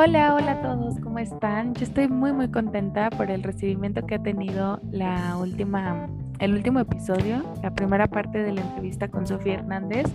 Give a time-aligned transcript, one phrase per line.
[0.00, 1.74] Hola, hola a todos, ¿cómo están?
[1.74, 6.78] Yo estoy muy muy contenta por el recibimiento que ha tenido la última, el último
[6.78, 10.06] episodio, la primera parte de la entrevista con Sofía Hernández.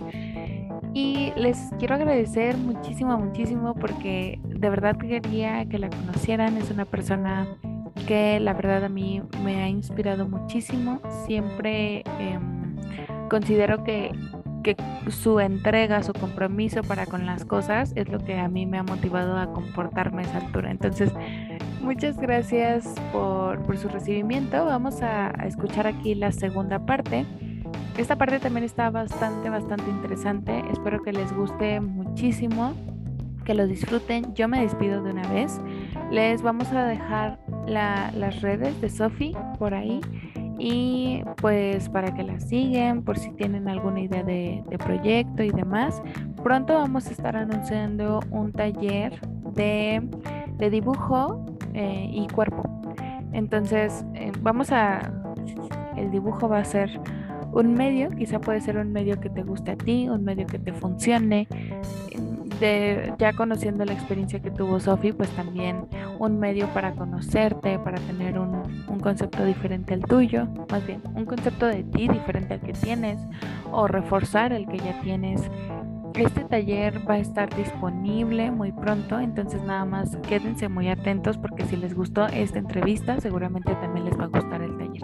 [0.94, 6.56] Y les quiero agradecer muchísimo, muchísimo porque de verdad quería que la conocieran.
[6.56, 7.46] Es una persona
[8.07, 11.02] que la verdad a mí me ha inspirado muchísimo.
[11.25, 12.78] Siempre em,
[13.28, 14.14] considero que
[14.64, 14.75] que
[15.09, 18.83] su entrega, su compromiso para con las cosas es lo que a mí me ha
[18.83, 20.71] motivado a comportarme a esa altura.
[20.71, 21.11] Entonces,
[21.82, 24.65] muchas gracias por, su recibimiento.
[24.65, 27.25] Vamos a, escuchar aquí la segunda parte.
[27.97, 30.64] Esta parte también está bastante, bastante interesante.
[30.71, 32.73] Espero que les guste muchísimo,
[33.45, 34.33] que lo disfruten.
[34.33, 35.59] Yo me despido de una vez.
[36.09, 40.02] Les vamos a dejar las redes de Sofi por ahí
[40.58, 46.02] y pues para que la siguen por si tienen alguna idea de, proyecto y demás.
[46.44, 49.20] Pronto vamos a estar anunciando un taller
[49.53, 50.02] de,
[50.69, 52.64] dibujo eh, y cuerpo.
[53.31, 55.11] Entonces eh, vamos a,
[55.97, 56.99] el dibujo va a ser
[57.52, 60.59] un medio, quizá puede ser un medio que te guste a ti, un medio que
[60.59, 61.47] te funcione,
[63.17, 65.88] ya conociendo la experiencia que tuvo Sofi, pues también
[66.19, 71.25] un medio para conocerte, para tener un, un, concepto diferente al tuyo, más bien un
[71.25, 73.20] concepto de ti diferente al que tienes
[73.72, 75.42] o reforzar el que ya tienes.
[76.16, 81.66] Este taller va a estar disponible muy pronto, entonces nada más quédense muy atentos porque
[81.66, 85.03] si les gustó esta entrevista, seguramente también les va a gustar el taller.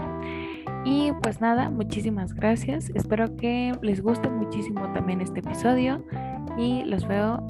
[0.86, 2.92] Y pues nada, muchísimas gracias.
[2.94, 6.04] Espero que les guste muchísimo también este episodio
[6.58, 7.46] y los veo,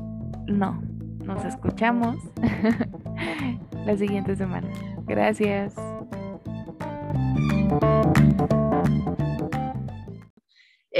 [0.48, 0.82] no,
[1.26, 2.16] nos escuchamos
[3.86, 4.70] la siguiente semana.
[5.06, 5.76] Gracias.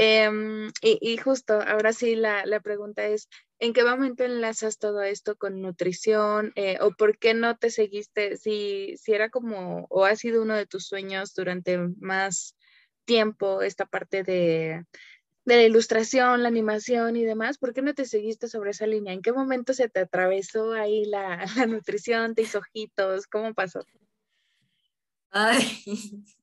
[0.02, 5.60] Em, y, justo, ahora sí la, pregunta es, ¿en qué momento enlazas todo esto con
[5.60, 6.52] nutrición?
[6.56, 8.38] Eh, ¿O por qué no te seguiste?
[8.38, 12.56] Si, si era como, o ha sido uno de tus sueños durante más
[13.04, 14.86] tiempo esta parte de,
[15.44, 19.12] de la ilustración, la animación y demás, ¿por qué no te seguiste sobre esa línea?
[19.12, 23.26] ¿En qué momento se te atravesó ahí la, nutrición, te hizo ojitos?
[23.26, 23.84] ¿Cómo pasó?
[25.30, 25.60] Ay,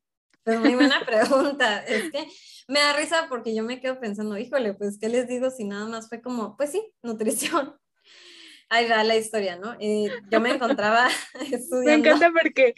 [0.47, 1.80] pues muy buena pregunta.
[1.80, 2.25] Es que
[2.69, 5.85] me da risa porque yo me quedo pensando, híjole, pues, ¿qué les digo si nada
[5.88, 7.75] más fue como, pues sí, nutrición?
[8.69, 9.75] Ahí va la historia, ¿no?
[9.81, 11.09] Eh, yo me encontraba
[11.52, 11.84] estudiando.
[11.84, 12.74] Me encanta porque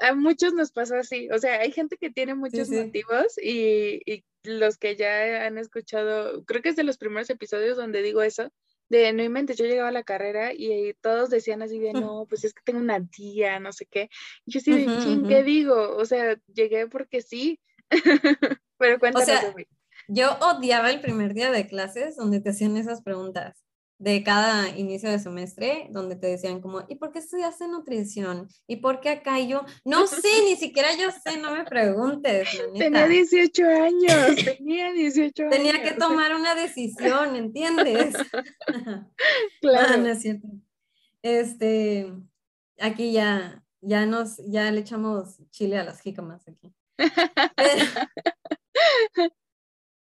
[0.00, 1.28] a, muchos nos pasa así.
[1.30, 6.44] O sea, hay gente que tiene muchos motivos y, y, los que ya han escuchado,
[6.44, 8.52] creo que es de los primeros episodios donde digo eso,
[8.88, 12.44] de no inventes, yo llegaba a la carrera y todos decían así de no, pues
[12.44, 14.10] es que tengo una tía, no sé qué.
[14.44, 15.96] Y yo sí de ching, ¿qué digo?
[15.96, 17.60] O sea, llegué porque sí.
[18.78, 18.98] Pero.
[19.14, 19.54] O sea,
[20.08, 23.65] yo odiaba el primer día de clases donde te hacían esas preguntas
[23.98, 28.48] de cada inicio de semestre donde te decían como, ¿y por qué estudiaste nutrición?
[28.66, 29.40] ¿Y por qué acá?
[29.40, 32.48] Y yo, no sé, ni siquiera yo sé, no me preguntes.
[32.76, 35.56] Tenía 18 años, tenía 18 años.
[35.56, 38.14] Tenía que tomar una decisión, ¿entiendes?
[39.60, 39.96] claro.
[39.96, 40.48] no es cierto.
[41.22, 42.12] Este,
[42.78, 46.74] aquí ya, ya nos, ya le echamos chile a las jícamas aquí.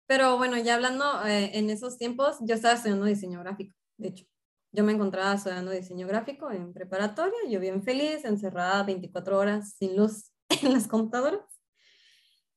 [0.09, 4.25] Pero bueno, ya hablando eh, en esos tiempos, yo estaba estudiando diseño gráfico, de hecho.
[4.73, 9.97] Yo me encontraba estudiando diseño gráfico en preparatoria, yo bien feliz, encerrada 24 horas sin
[9.97, 10.33] luz
[10.63, 11.43] en las computadoras.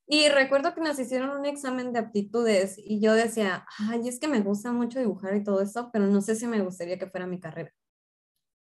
[0.07, 4.27] Y recuerdo que nos hicieron un examen de aptitudes y yo decía, ay, es que
[4.29, 7.27] me gusta mucho dibujar y todo eso, pero no sé si me gustaría que fuera
[7.27, 7.73] mi carrera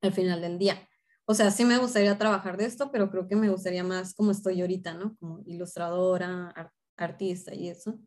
[0.01, 0.87] al final del día.
[1.25, 4.31] O sea, sí me gustaría trabajar de esto, pero creo que me gustaría más como
[4.31, 5.15] estoy ahorita, ¿no?
[5.17, 6.53] Como ilustradora,
[6.97, 7.97] artista y eso.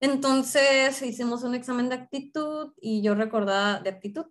[0.00, 4.26] Entonces hicimos un examen de actitud y yo recordaba de actitud.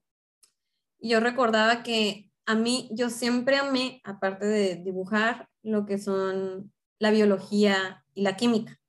[1.00, 6.72] Y yo recordaba que a mí, yo siempre amé, aparte de dibujar, lo que son
[7.00, 8.80] la biología y la química.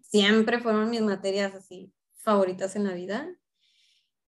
[0.00, 3.28] Siempre fueron mis materias así favoritas en la vida.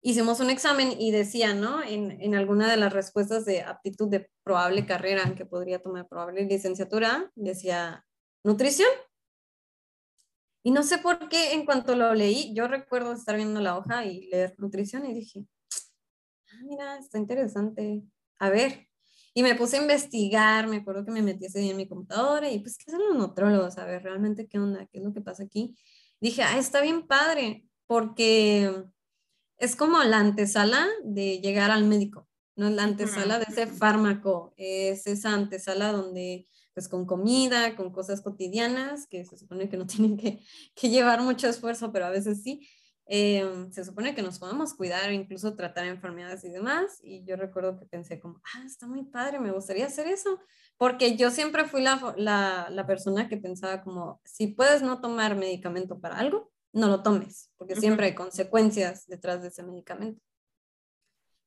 [0.01, 1.81] Hicimos un examen y decía, ¿no?
[1.81, 6.45] En, en alguna de las respuestas de aptitud de probable carrera que podría tomar probable
[6.45, 8.05] licenciatura, decía
[8.43, 8.89] nutrición.
[10.63, 14.05] Y no sé por qué en cuanto lo leí, yo recuerdo estar viendo la hoja
[14.05, 15.45] y leer nutrición y dije,
[16.49, 18.03] ah, mira, está interesante.
[18.39, 18.87] A ver.
[19.35, 22.49] Y me puse a investigar, me acuerdo que me metí ese día en mi computadora
[22.49, 23.77] y pues, ¿qué son los nutrólogos?
[23.77, 24.85] A ver, realmente, ¿qué onda?
[24.85, 25.75] ¿Qué es lo que pasa aquí?
[26.21, 28.85] Dije, ah, está bien padre, porque
[29.57, 34.53] es como la antesala de llegar al médico, no es la antesala de ese fármaco,
[34.55, 39.85] es esa antesala donde pues con comida, con cosas cotidianas, que se supone que no
[39.87, 40.39] tienen que,
[40.89, 42.67] llevar mucho esfuerzo, pero a veces sí.
[43.05, 46.99] Em, se supone que nos podemos cuidar e incluso tratar enfermedades y demás.
[47.03, 50.39] Y yo recuerdo que pensé como, ah, está muy padre, me gustaría hacer eso.
[50.77, 55.35] Porque yo siempre fui la, la, la persona que pensaba como, si puedes no tomar
[55.35, 60.21] medicamento para algo, no lo tomes, porque siempre hay consecuencias detrás de ese medicamento.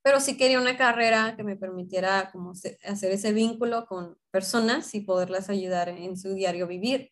[0.07, 5.01] Pero sí quería una carrera que me permitiera como hacer ese vínculo con personas y
[5.01, 7.11] poderlas ayudar en su diario vivir.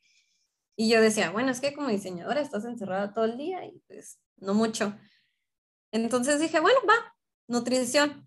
[0.77, 4.21] Y yo decía, bueno, es que como diseñadora estás encerrada todo el día y pues
[4.37, 4.97] no mucho.
[5.91, 6.95] Entonces dije, bueno, va,
[7.49, 8.23] nutrición.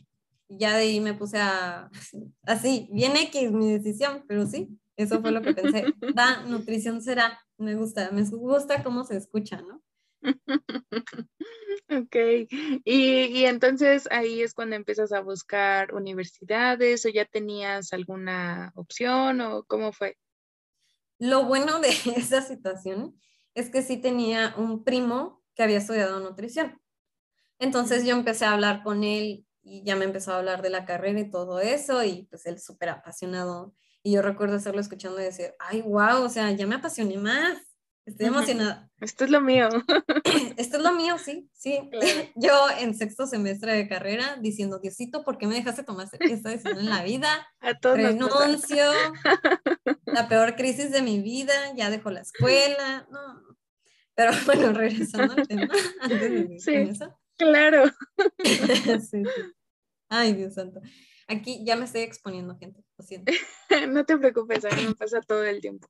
[0.50, 1.90] ya de ahí me puse a,
[2.44, 5.86] así, bien X mi decisión, pero sí, eso fue lo que pensé.
[6.20, 9.82] Va, nutrición será, me gusta, me gusta cómo se escucha, ¿no?
[11.90, 12.16] Ok,
[12.50, 19.40] y, y, entonces ahí es cuando empiezas a buscar universidades o ya tenías alguna opción
[19.40, 20.18] o cómo fue?
[21.18, 23.20] Lo bueno de esa situación
[23.56, 26.80] es que sí tenía un primo que había estudiado nutrición.
[27.60, 30.86] Entonces yo empecé a hablar con él y ya me empezó a hablar de la
[30.86, 33.74] carrera y todo eso y pues él súper apasionado.
[34.04, 37.67] Y yo recuerdo estarlo escuchando y decir, ay, wow, o sea, ya me apasioné más.
[38.08, 38.90] Estoy emocionada.
[39.02, 39.68] Esto es lo mío.
[40.56, 41.90] Esto es lo mío, sí, sí.
[42.36, 46.80] Yo en sexto semestre de carrera diciendo, Diosito, ¿por qué me dejaste tomar esta decisión
[46.80, 47.28] en la vida?
[47.60, 48.86] A todos Renuncio.
[50.06, 53.06] La peor crisis de mi vida, ya dejo la escuela.
[53.12, 53.44] No,
[54.16, 55.68] pero bueno, regresando al tema,
[56.00, 57.20] antes de sí, eso.
[57.38, 57.92] Claro.
[58.42, 59.24] sí, sí.
[60.08, 60.80] Ay, Dios santo.
[61.28, 63.34] Aquí ya me estoy exponiendo, gente, lo siento.
[63.90, 65.90] no te preocupes, a mí me pasa todo el tiempo.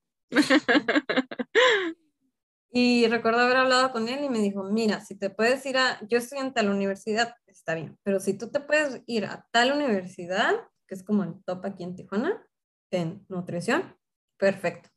[2.80, 6.00] Y recuerdo haber hablado con él y me dijo, mira, si te puedes ir a,
[6.08, 9.72] yo estoy en tal universidad, está bien, pero si tú te puedes ir a tal
[9.72, 10.54] universidad,
[10.88, 12.48] que es como el top aquí en Tijuana,
[12.92, 13.96] en nutrición,
[14.38, 14.92] perfecto.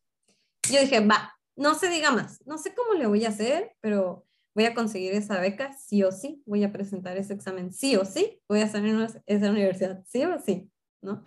[0.70, 4.26] Yo dije, va, no se diga más, no sé cómo le voy a hacer, pero
[4.54, 8.04] voy a conseguir esa beca sí o sí, voy a presentar ese examen sí o
[8.04, 11.26] sí, voy a estar en esa universidad sí o sí, ¿no?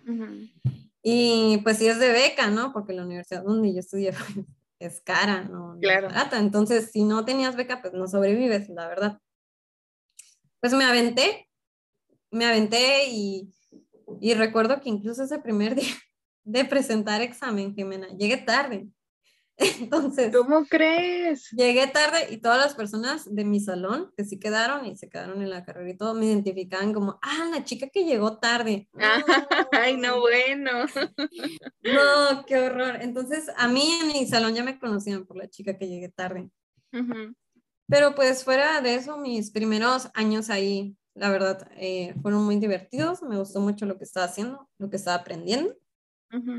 [1.02, 2.72] Y pues sí es de beca, ¿no?
[2.72, 4.12] Porque la universidad donde yo estudié
[4.78, 5.78] es cara, ¿no?
[5.80, 6.08] Claro.
[6.08, 6.38] barata.
[6.38, 9.18] Entonces, si no tenías beca, pues no sobrevives, la verdad.
[10.60, 11.48] Pues me aventé,
[12.30, 13.52] me aventé y,
[14.20, 15.94] y recuerdo que incluso ese primer día
[16.44, 18.88] de presentar examen, Jimena, llegué tarde.
[19.80, 21.50] Entonces, ¿cómo crees?
[21.52, 25.42] Llegué tarde y todas las personas de mi salón que sí quedaron y se quedaron
[25.42, 28.88] en la carrera y todo me identificaban como, ah, la chica que llegó tarde.
[29.72, 30.70] Ay, no, bueno.
[31.82, 32.96] No, qué horror.
[33.00, 36.50] Entonces, a mí en mi salón ya me conocían por la chica que llegué tarde.
[37.86, 43.22] Pero pues fuera de eso, mis primeros años ahí, la verdad, eh, fueron muy divertidos.
[43.22, 45.74] Me gustó mucho lo que estaba haciendo, lo que estaba aprendiendo.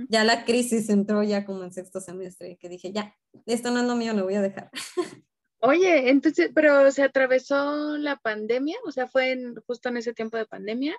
[0.08, 3.14] Ya la crisis entró ya como en sexto semestre, que dije, ya,
[3.46, 4.72] esto no es lo mío, lo voy a dejar.
[5.60, 10.46] Oye, entonces, pero se atravesó la pandemia, o sea, fue justo en ese tiempo de
[10.46, 10.96] pandemia,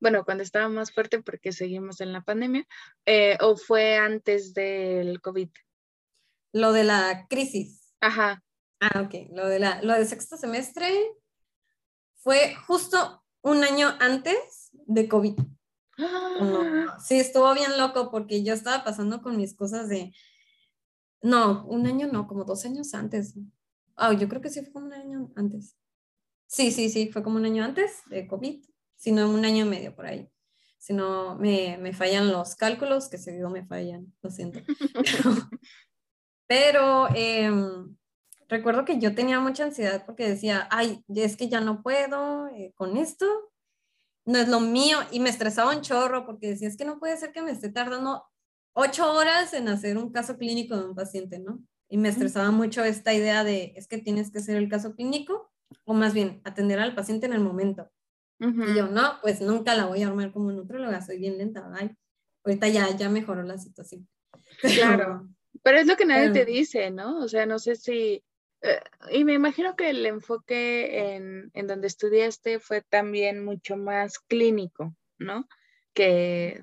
[0.00, 2.66] bueno, cuando estaba más fuerte porque seguimos en la pandemia,
[3.04, 5.50] eh, o fue antes del COVID.
[6.52, 7.94] Lo de la crisis.
[8.00, 8.42] Ajá.
[8.80, 9.30] Ah, ok.
[9.32, 10.90] Lo de la, lo de sexto semestre
[12.16, 15.38] fue justo un año antes de COVID.
[16.00, 20.12] No, sí, estuvo bien loco porque yo estaba pasando con mis cosas de,
[21.22, 23.34] no, un año no, como dos años antes.
[23.96, 25.76] Ah, yo creo que sí fue como un año antes.
[26.46, 28.64] Sí, sí, sí, fue como un año antes de COVID,
[28.96, 30.28] sino un año y medio por ahí.
[30.78, 34.60] Si no, me, me fallan los cálculos, que seguido me fallan, lo siento.
[36.46, 37.94] Pero, em,
[38.48, 42.72] recuerdo que yo tenía mucha ansiedad porque decía, ay, es que ya no puedo eh,
[42.74, 43.49] con esto,
[44.26, 47.16] no es lo mío y me estresaba un chorro porque decía, es que no puede
[47.16, 48.24] ser que me esté tardando
[48.72, 51.62] ocho horas en hacer un caso clínico de un paciente, ¿no?
[51.88, 55.50] Y me estresaba mucho esta idea de, es que tienes que hacer el caso clínico
[55.84, 57.90] o más bien atender al paciente en el momento.
[58.38, 61.90] Y yo, no, pues nunca la voy a armar como nutróloga, soy bien lenta, ay,
[62.42, 64.08] ahorita ya, ya mejoró la situación.
[64.74, 65.28] Claro,
[65.62, 67.18] pero es lo que nadie te dice, ¿no?
[67.18, 68.24] O sea, no sé si
[69.10, 74.94] y me imagino que el enfoque en, en, donde estudiaste fue también mucho más clínico,
[75.18, 75.48] ¿no?
[75.94, 76.62] Que,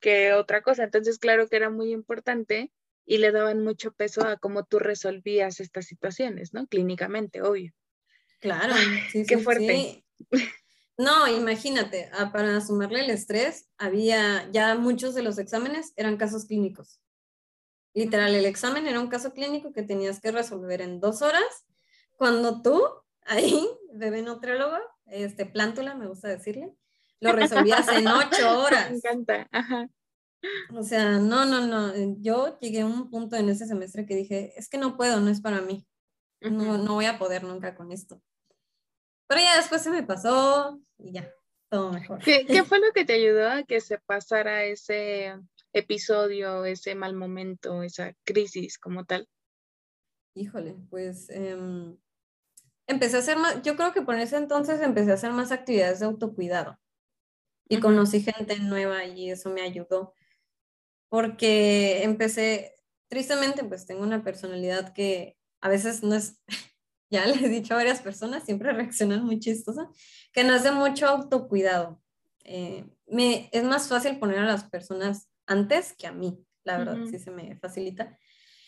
[0.00, 0.84] que otra cosa.
[0.84, 2.72] Entonces, claro que era muy importante
[3.04, 6.66] y le daban mucho peso a cómo tú resolvías estas situaciones, ¿no?
[6.66, 7.72] Clínicamente, obvio.
[8.40, 8.74] Claro,
[9.12, 10.04] sí, qué fuerte.
[10.98, 17.00] No, imagínate, para sumarle el estrés, había ya muchos de los exámenes eran casos clínicos.
[17.94, 21.66] Literal, el examen era un caso clínico que tenías que resolver en dos horas,
[22.16, 22.82] cuando tú,
[23.22, 26.74] ahí, bebé nutriólogo, este, plántula, me gusta decirle,
[27.20, 28.90] lo resolvías en ocho horas.
[28.90, 29.88] Me encanta, ajá.
[30.74, 34.52] O sea, no, no, no, yo llegué a un punto en ese semestre que dije,
[34.56, 35.86] es que no puedo, no es para mí,
[36.40, 38.20] no, no voy a poder nunca con esto.
[39.28, 41.32] Pero ya después se me pasó y ya,
[41.72, 42.18] todo mejor.
[42.18, 45.34] ¿Qué, ¿Qué, fue lo que te ayudó a que se pasara ese
[45.72, 49.26] episodio, ese mal momento, esa crisis como tal?
[50.34, 51.56] Híjole, pues eh,
[52.86, 56.00] empecé a hacer más, yo creo que por ese entonces empecé a hacer más actividades
[56.00, 56.78] de autocuidado
[57.68, 60.14] y conocí gente nueva y eso me ayudó
[61.08, 66.38] porque empecé, tristemente pues tengo una personalidad que a veces no es,
[67.12, 69.88] ya les he dicho a varias personas, siempre reaccionan muy chistosa,
[70.32, 72.00] que no es de mucho autocuidado.
[72.44, 76.98] Eh, me, es más fácil poner a las personas antes que a mí, la verdad,
[77.08, 78.18] sí se me facilita.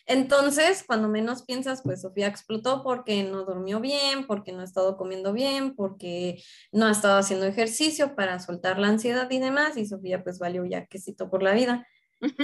[0.07, 4.99] Entonces, cuando menos piensas, pues Sofía explotó porque no durmió bien, porque no ha estado
[4.99, 9.87] comiendo bien, porque no ha estado haciendo ejercicio para soltar la ansiedad y demás, y
[9.87, 11.87] Sofía pues valió ya quesito por la vida.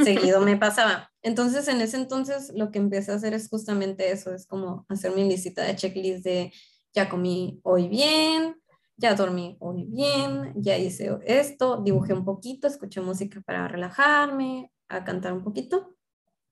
[0.05, 1.11] Seguido me pasaba.
[1.23, 5.15] Entonces, en ese entonces, lo que empecé a hacer es justamente eso, es como hacer
[5.15, 6.53] mi lista de checklist de
[6.93, 8.57] ya comí hoy bien,
[8.97, 15.05] ya dormí hoy bien, ya hice esto, dibujé un poquito, escuché música para relajarme, a
[15.05, 15.95] cantar un poquito.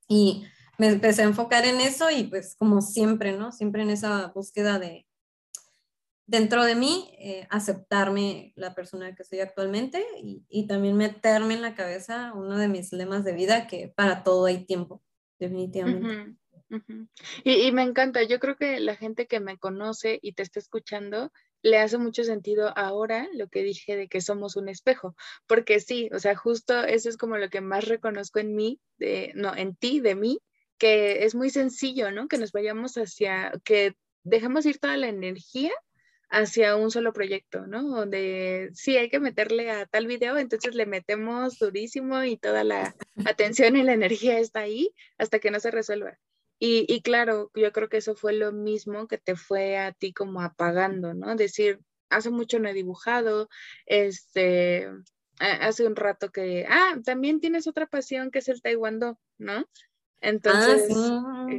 [0.08, 0.44] Y
[0.78, 3.52] me empecé a enfocar en eso y pues como siempre, ¿no?
[3.52, 5.08] Siempre en esa búsqueda de,
[6.28, 11.62] dentro de mí, eh, aceptarme la persona que soy actualmente y, y, también meterme en
[11.62, 15.02] la cabeza uno de mis lemas de vida, que para todo hay tiempo,
[15.40, 16.37] definitivamente.
[17.44, 20.61] y, y, me encanta, yo creo que la gente que me conoce y te está
[20.61, 21.32] escuchando,
[21.62, 25.16] le hace mucho sentido ahora lo que dije de que somos un espejo,
[25.47, 29.32] porque sí, o sea, justo eso es como lo que más reconozco en mí, de,
[29.35, 30.40] no, en ti, de mí,
[30.76, 32.28] que es muy sencillo, ¿no?
[32.28, 35.73] Que nos vayamos hacia, que dejemos ir toda la energía
[36.30, 37.82] hacia un solo proyecto, ¿no?
[37.82, 42.94] Donde sí hay que meterle a tal video, entonces le metemos durísimo y toda la
[43.25, 46.18] atención y la energía está ahí hasta que no se resuelva.
[46.61, 50.12] Y, y, claro, yo creo que eso fue lo mismo que te fue a ti
[50.12, 51.37] como apagando, ¿no?
[51.37, 51.80] Decir,
[52.11, 53.49] hace mucho no he dibujado,
[53.87, 54.88] este,
[55.38, 59.58] hace un rato que, ah, también tienes otra pasión que es el taekwondo, ¿no?
[59.58, 59.66] Ah,
[60.20, 60.88] entonces,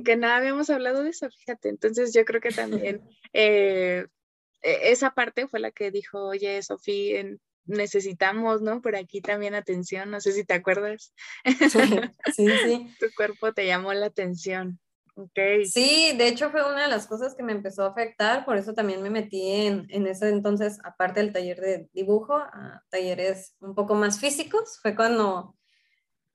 [0.04, 1.70] que nada habíamos hablado de eso, fíjate.
[1.70, 3.02] Entonces yo creo que también
[3.34, 4.06] eh,
[4.62, 7.26] esa parte fue la que dijo, oye, Sofía,
[7.66, 8.82] necesitamos, ¿no?
[8.82, 11.14] Por aquí también atención, no sé si te acuerdas.
[12.36, 12.96] Sí, sí.
[13.00, 14.80] tu cuerpo te llamó la atención.
[15.16, 15.66] Okay.
[15.66, 18.74] Sí, de hecho fue una de las cosas que me empezó a afectar, por eso
[18.74, 23.76] también me metí en, en ese entonces, aparte del taller de dibujo, a talleres un
[23.76, 24.80] poco más físicos.
[24.82, 25.58] Fue cuando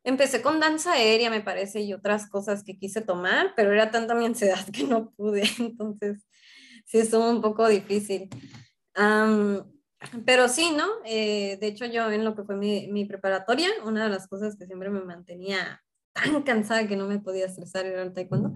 [0.06, 4.14] Empecé con danza aérea, me parece, y otras cosas que quise tomar, pero era tanta
[4.14, 6.26] mi ansiedad que no pude, entonces
[6.84, 8.28] sí estuvo un poco difícil.
[10.26, 10.86] pero sí, ¿no?
[11.04, 14.56] Eh, de hecho, yo en lo que fue mi, mi, preparatoria, una de las cosas
[14.56, 18.52] que siempre me mantenía tan cansada que no me podía estresar era el taekwondo.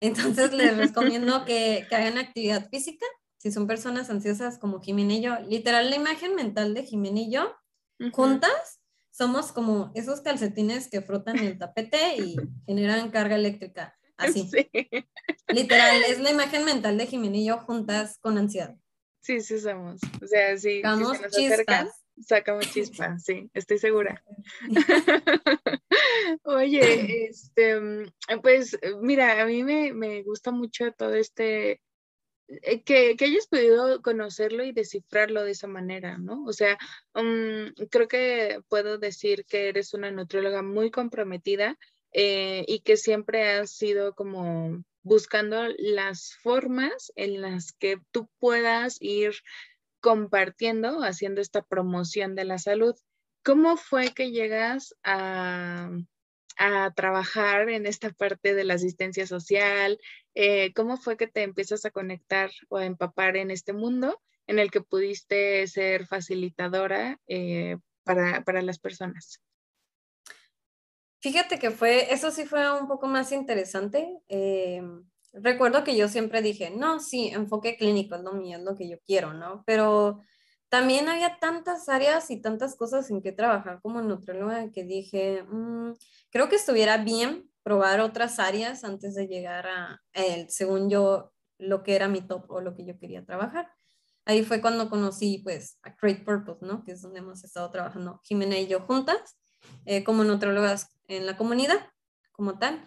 [0.00, 3.06] Entonces les recomiendo que, que hagan actividad física.
[3.38, 7.30] Si son personas ansiosas como Jimena y yo, literal la imagen mental de Jimena y
[7.30, 7.54] yo,
[8.12, 8.80] juntas,
[9.10, 13.96] somos como esos calcetines que frotan el tapete y generan carga eléctrica.
[14.18, 14.50] Así.
[15.48, 18.76] Literal, es la imagen mental de Jimena y yo juntas con ansiedad.
[19.20, 20.00] Sí, sí somos.
[20.22, 20.80] O sea, sí.
[20.82, 22.04] Sacamos chispas.
[22.20, 24.22] sacamos chispas, sí, estoy segura.
[26.44, 27.80] Oye, este,
[28.40, 31.82] pues mira, a mí me, me gusta mucho todo este
[32.48, 36.44] eh, que, que, hayas podido conocerlo y descifrarlo de esa manera, ¿no?
[36.44, 36.78] O sea,
[37.14, 41.76] um, creo que puedo decir que eres una nutrióloga muy comprometida
[42.12, 48.96] eh, y que siempre has sido como buscando las formas en las que tú puedas
[49.00, 49.34] ir
[50.00, 52.96] compartiendo, haciendo esta promoción de la salud.
[53.44, 55.90] ¿Cómo fue que llegas a,
[56.96, 59.98] trabajar en esta parte de la asistencia social?
[60.34, 64.58] Eh, ¿Cómo fue que te empiezas a conectar o a empapar en este mundo en
[64.58, 69.40] el que pudiste ser facilitadora eh, para, para, las personas?
[71.26, 74.16] Fíjate que fue, eso sí fue un poco más interesante.
[74.28, 74.80] Eh,
[75.32, 78.88] recuerdo que yo siempre dije, no, sí, enfoque clínico es lo mío, es lo que
[78.88, 79.64] yo quiero, ¿no?
[79.66, 80.20] Pero
[80.68, 85.94] también había tantas áreas y tantas cosas en que trabajar como nutrióloga que dije, mm,
[86.30, 91.82] creo que estuviera bien probar otras áreas antes de llegar a, el, según yo, lo
[91.82, 93.68] que era mi top o lo que yo quería trabajar.
[94.26, 96.84] Ahí fue cuando conocí, pues, a Create Purpose, ¿no?
[96.84, 99.36] Que es donde hemos estado trabajando Jimena y yo juntas,
[99.86, 101.78] eh, como nutriólogas en la comunidad,
[102.32, 102.86] como tal.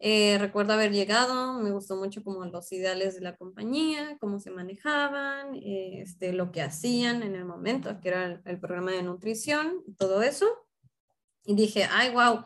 [0.00, 4.50] Eh, recuerdo haber llegado, me gustó mucho como los ideales de la compañía, cómo se
[4.50, 10.22] manejaban, este, lo que hacían en el momento, que era el, programa de nutrición, todo
[10.22, 10.46] eso.
[11.44, 12.44] Y dije, ay, wow,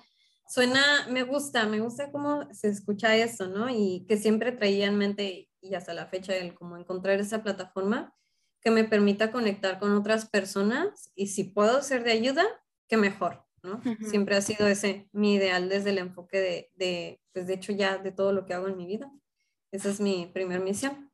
[0.48, 3.68] suena, me gusta, me gusta cómo se escucha eso, ¿no?
[3.68, 8.14] Y que siempre traía en mente y hasta la fecha el como encontrar esa plataforma
[8.62, 12.44] que me permita conectar con otras personas y si puedo ser de ayuda,
[12.88, 13.80] que mejor, ¿no?
[14.08, 17.98] Siempre ha sido ese mi ideal desde el enfoque de, de, pues de hecho ya
[17.98, 19.10] de todo lo que hago en mi vida.
[19.70, 21.12] Esa es mi primer misión.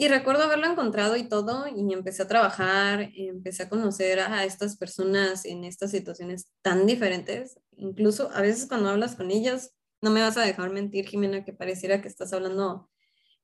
[0.00, 4.78] Y recuerdo haberlo encontrado y todo, y empecé a trabajar, empecé a conocer a estas
[4.78, 7.60] personas en estas situaciones tan diferentes.
[7.76, 11.52] Incluso a veces cuando hablas con ellos, no me vas a dejar mentir, Jimena, que
[11.52, 12.88] pareciera que estás hablando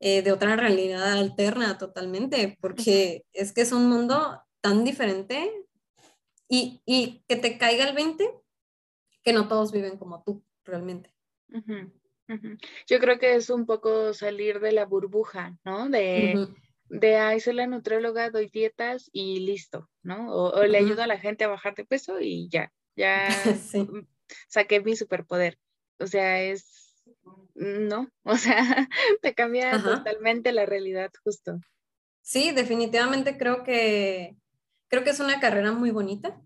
[0.01, 5.53] eh, de otra realidad alterna totalmente, porque es que es un mundo tan diferente
[6.49, 8.29] y, y, que te caiga el 20,
[9.23, 11.13] que no todos viven como tú realmente.
[12.87, 15.89] Yo creo que es un poco salir de la burbuja, ¿no?
[15.89, 16.49] De,
[16.89, 20.33] de ahí soy la nutrióloga, doy dietas y listo, ¿no?
[20.33, 23.29] O, le ayudo a la gente a bajar de peso y ya, ya
[24.49, 25.59] saqué mi superpoder.
[25.99, 26.87] O sea, es
[27.55, 28.89] no, o sea,
[29.23, 31.59] te cambia totalmente la realidad justo.
[32.23, 34.37] Sí, definitivamente creo que
[34.89, 36.41] creo que es una carrera muy bonita.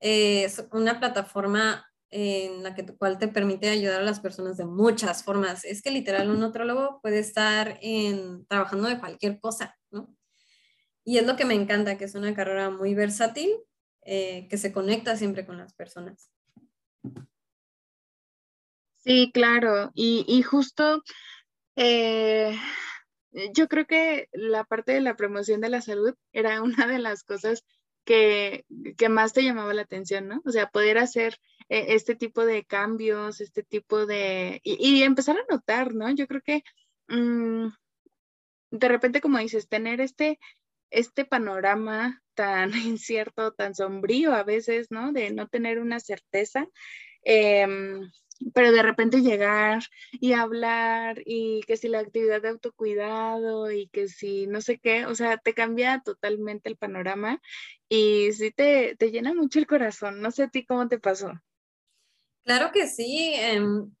[0.00, 5.24] es una plataforma en la que cual te permite ayudar a las personas de muchas
[5.24, 5.64] formas.
[5.64, 10.14] Es que literal un nutrólogo puede estar en, trabajando de cualquier cosa, ¿no?
[11.04, 13.50] Y es lo que me encanta, que es una carrera muy versátil,
[14.02, 16.30] eh, que se conecta siempre con las personas.
[18.98, 19.90] Sí, claro.
[19.94, 21.02] Y, justo
[21.76, 22.56] eh,
[23.54, 27.22] yo creo que la parte de la promoción de la salud era una de las
[27.24, 27.64] cosas
[28.04, 28.64] que,
[29.08, 30.42] más te llamaba la atención, ¿no?
[30.44, 34.60] O sea, poder hacer eh, este tipo de cambios, este tipo de...
[34.64, 36.10] Y, empezar a notar, ¿no?
[36.10, 36.62] Yo creo que
[37.08, 37.68] mm,
[38.70, 40.38] de repente, como dices, tener este,
[40.90, 45.12] este panorama tan incierto, tan sombrío a veces, ¿no?
[45.12, 46.66] De no tener una certeza.
[47.22, 48.10] Em,
[48.54, 49.82] pero de repente llegar
[50.12, 55.06] y hablar y que si la actividad de autocuidado y que si no sé qué,
[55.06, 57.40] o sea, te cambia totalmente el panorama
[57.88, 60.20] y sí te, te llena mucho el corazón.
[60.20, 61.32] No sé a ti cómo te pasó.
[62.44, 63.34] Claro que sí.
[63.36, 63.92] Em,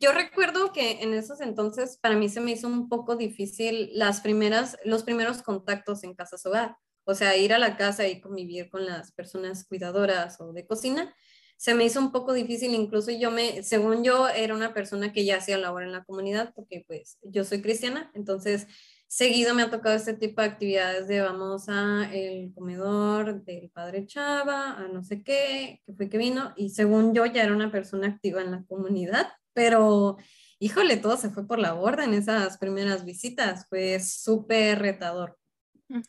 [0.00, 4.20] yo recuerdo que en esos entonces para mí se me hizo un poco difícil las
[4.20, 6.76] primeras, los primeros contactos en Casa Hogar.
[7.06, 11.14] O sea, ir a la casa y convivir con las personas cuidadoras o de cocina
[11.56, 15.24] se me hizo un poco difícil, incluso yo me, según yo, era una persona que
[15.24, 18.66] ya hacía labor en la comunidad, porque pues yo soy cristiana, entonces
[19.06, 24.06] seguido me ha tocado este tipo de actividades de vamos a el comedor del padre
[24.06, 27.70] Chava, a no sé qué, que fue que vino, y según yo ya era una
[27.70, 30.16] persona activa en la comunidad, pero
[30.58, 35.38] híjole, todo se fue por la borda en esas primeras visitas, fue súper retador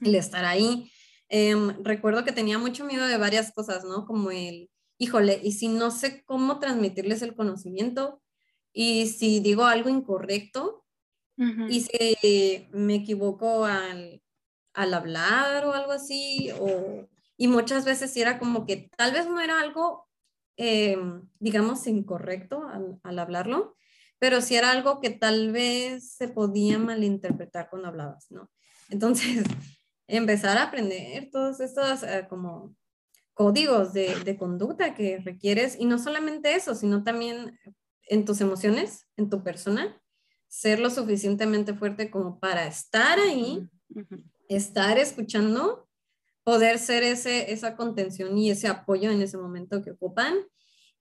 [0.01, 0.91] el estar ahí.
[1.29, 4.05] Em, recuerdo que tenía mucho miedo de varias cosas, ¿no?
[4.05, 8.21] Como el híjole, y si no sé cómo transmitirles el conocimiento,
[8.73, 10.83] y si digo algo incorrecto,
[11.37, 14.21] y si me equivoco al,
[14.73, 19.59] hablar o algo así, o, y muchas veces era como que tal vez no era
[19.59, 20.07] algo,
[20.55, 23.75] em, digamos, incorrecto al, al, hablarlo,
[24.17, 28.49] pero si era algo que tal vez se podía malinterpretar cuando hablabas, ¿no?
[28.89, 29.43] Entonces,
[30.07, 32.75] empezar a aprender todas estas uh, como
[33.35, 37.59] códigos de, conducta que requieres y no solamente eso, sino también
[38.07, 40.01] en tus emociones, en tu persona,
[40.47, 43.67] ser lo suficientemente fuerte como para estar ahí,
[44.47, 45.87] estar escuchando,
[46.43, 50.35] poder ser ese, esa contención y ese apoyo en ese momento que ocupan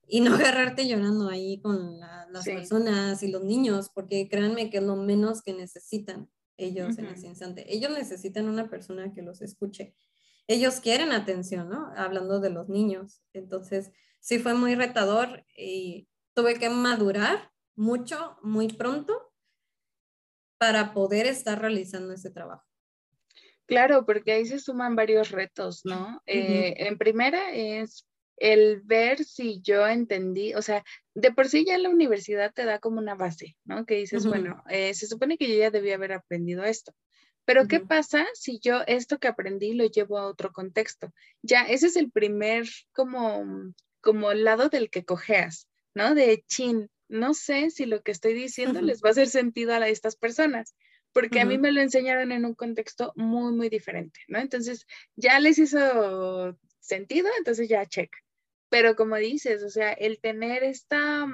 [0.08, 4.82] y no agarrarte llorando ahí con las personas y los niños, porque créanme que es
[4.82, 7.72] lo menos que necesitan ellos en ese instante.
[7.72, 9.94] Ellos necesitan una persona que los escuche
[10.46, 11.92] ellos quieren atención, ¿no?
[11.96, 13.22] Hablando de los niños.
[13.32, 19.32] Entonces, sí fue muy retador y tuve que madurar mucho, muy pronto
[20.58, 22.64] para poder estar realizando ese trabajo.
[23.66, 26.22] Claro, porque ahí se suman varios retos, ¿no?
[26.26, 31.78] Eh, en primera es el ver si yo entendí, o sea, de por sí ya
[31.78, 33.86] la universidad te da como una base, ¿no?
[33.86, 36.92] Que dices, bueno, eh, se supone que yo ya debía haber aprendido esto.
[37.44, 41.12] Pero ¿qué pasa si yo esto que aprendí lo llevo a otro contexto?
[41.42, 43.44] Ya, ese es el primer como,
[44.00, 46.14] como lado del que cojeas, ¿no?
[46.14, 49.88] De chin, no sé si lo que estoy diciendo les va a hacer sentido a
[49.88, 50.74] estas personas,
[51.12, 54.38] porque a mí me lo enseñaron en un contexto muy, muy diferente, ¿no?
[54.40, 58.10] Entonces, ya les hizo sentido, entonces ya check.
[58.68, 61.26] Pero como dices, o sea, el tener esta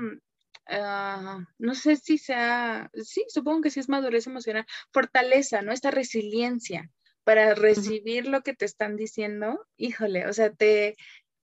[0.66, 5.72] Ah, no sé si sea, sí, supongo que sí es madurez emocional, fortaleza, ¿no?
[5.72, 6.90] Esta resiliencia
[7.24, 10.96] para recibir lo que te están diciendo, híjole, o sea, te,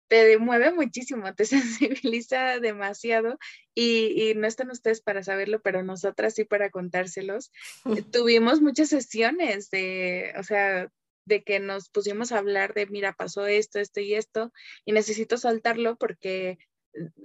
[0.08, 1.44] te mueve muchísimo, te
[2.10, 3.38] sensibiliza demasiado
[3.74, 7.50] y, y, no están ustedes para saberlo, pero nosotras sí para contárselos.
[8.12, 10.88] Tuvimos muchas sesiones de, o sea,
[11.26, 14.52] de que nos pusimos a hablar de, mira, pasó esto, esto y esto,
[14.84, 16.58] y necesito saltarlo porque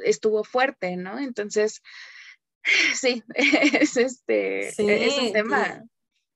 [0.03, 1.19] estuvo fuerte, ¿no?
[1.19, 1.81] Entonces,
[2.95, 5.83] sí, es, este, es un tema.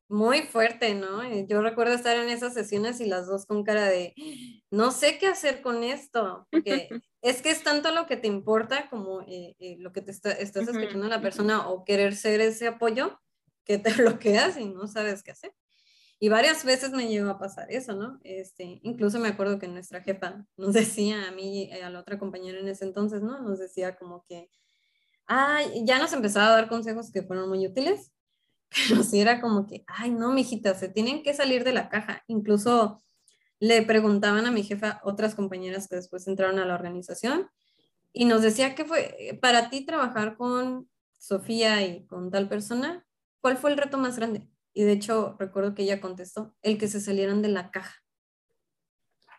[0.09, 1.23] Muy fuerte, ¿no?
[1.47, 4.13] Yo recuerdo estar en esas sesiones y las dos con cara de,
[4.71, 6.89] no sé qué hacer con esto, porque
[7.21, 10.31] es que es tanto lo que te importa como eh, eh, lo que te está,
[10.31, 13.19] estás escuchando la persona o querer ser ese apoyo
[13.65, 15.53] que te bloqueas y no sabes qué hacer.
[16.23, 18.17] Y varias veces me llegó a pasar eso, ¿no?
[18.23, 22.17] Este, incluso me acuerdo que nuestra jefa nos decía a mí y a la otra
[22.17, 23.41] compañera en ese entonces, ¿no?
[23.41, 24.49] Nos decía como que,
[25.25, 28.13] ay, ya nos empezaba a dar consejos que fueron muy útiles,
[28.87, 32.23] pero sí era como que, ay, no, mijita, se tienen que salir de la caja.
[32.27, 33.03] Incluso
[33.59, 37.49] le preguntaban a mi jefa otras compañeras que después entraron a la organización
[38.13, 40.87] y nos decía que fue para ti trabajar con
[41.19, 43.05] Sofía y con tal persona,
[43.41, 44.52] ¿cuál fue el reto más grande?
[44.73, 48.03] Y de hecho, recuerdo que ella contestó, el que se salieran de la caja.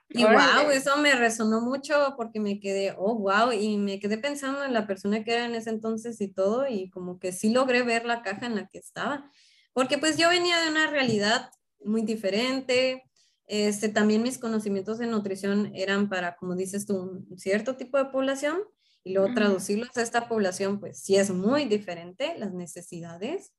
[0.08, 4.62] Y wow, eso me resonó mucho porque me quedé, oh, wow, y me quedé pensando
[4.62, 7.82] en la persona que era en ese entonces y todo, y como que sí logré
[7.82, 9.28] ver la caja en la que estaba,
[9.72, 11.50] porque pues yo venía de una realidad
[11.82, 13.02] muy diferente,
[13.46, 18.04] este, también mis conocimientos de nutrición eran para, como dices tú, un cierto tipo de
[18.04, 18.60] población,
[19.02, 23.52] y luego traducirlos a esta población, pues sí es muy diferente, las necesidades,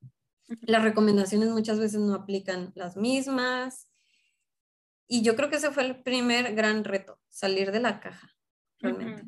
[0.62, 3.88] las recomendaciones muchas veces no aplican las mismas.
[5.08, 8.36] Y yo creo que ese fue el primer gran reto, salir de la caja,
[8.80, 9.24] realmente.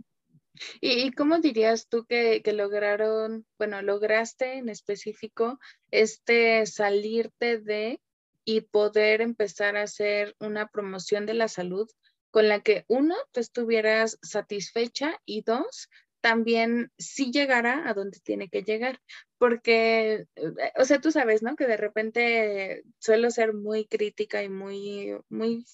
[0.82, 5.60] ¿Y, cómo dirías tú que, lograron, bueno, lograste en específico
[5.92, 8.02] este salirte de
[8.44, 11.88] y poder empezar a hacer una promoción de la salud
[12.32, 15.90] con la que uno, te estuvieras satisfecha y dos,
[16.22, 19.00] también sí llegará a donde tiene que llegar,
[19.38, 21.56] porque, eh, o sea, tú sabes, ¿no?
[21.56, 25.66] Que de repente suelo ser muy crítica y muy, muy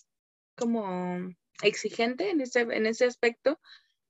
[0.55, 1.17] como
[1.61, 3.59] exigente en ese, en ese aspecto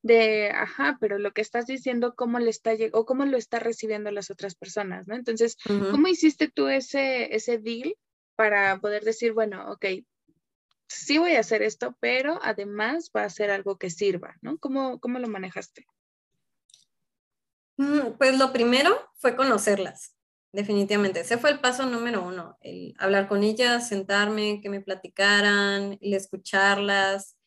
[0.01, 4.11] de, ajá, pero lo que estás diciendo, ¿cómo le está o cómo lo está recibiendo
[4.11, 5.15] las otras personas, ¿no?
[5.15, 7.95] Entonces, ¿cómo hiciste tú ese, ese deal
[8.35, 9.85] para poder decir, bueno, ok,
[10.87, 14.57] sí voy a hacer esto, pero además va a ser algo que sirva, ¿no?
[14.57, 15.85] ¿Cómo, cómo lo manejaste?
[17.77, 20.15] Mm, pues lo primero fue conocerlas,
[20.51, 21.21] definitivamente.
[21.21, 26.13] Ese fue el paso número uno, el hablar con ellas, sentarme, que me platicaran, el
[26.13, 27.37] escucharlas,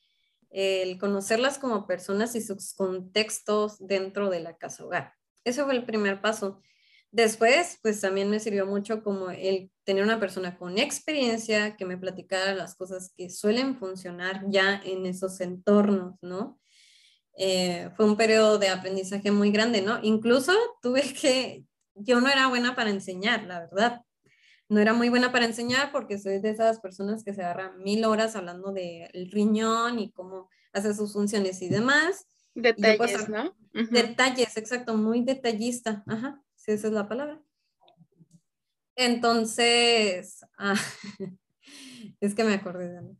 [0.50, 5.12] el conocerlas como personas y sus contextos dentro de la casa hogar.
[5.44, 6.60] Ese fue el primer paso.
[7.12, 11.96] Después, pues también me sirvió mucho como el tener una persona con experiencia que me
[11.98, 16.58] platicara las cosas que suelen funcionar ya en esos entornos, ¿no?
[17.36, 19.98] Eh, fue un periodo de aprendizaje muy grande, ¿no?
[20.02, 24.02] Incluso tuve que, yo no era buena para enseñar, la verdad.
[24.68, 28.04] No era muy buena para enseñar porque soy de esas personas que se agarran mil
[28.04, 32.26] horas hablando del riñón y cómo hace sus funciones y demás.
[32.54, 33.54] Detalles, ¿no?
[33.72, 36.02] Detalles, exacto, muy detallista.
[36.06, 37.40] Ajá, sí, esa es la palabra.
[38.96, 40.74] Entonces, ah,
[42.20, 43.16] es que me acordé de algo.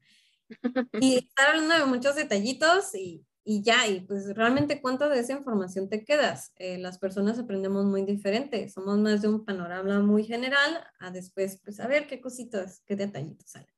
[1.01, 5.33] Y estar hablando de muchos detallitos y, y ya, y pues realmente cuánto de esa
[5.33, 6.53] información te quedas.
[6.57, 11.61] Eh, las personas aprendemos muy diferente, somos más de un panorama muy general a después,
[11.65, 13.71] pues a ver qué cositas, qué detallitos salen.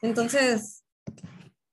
[0.00, 0.84] Entonces,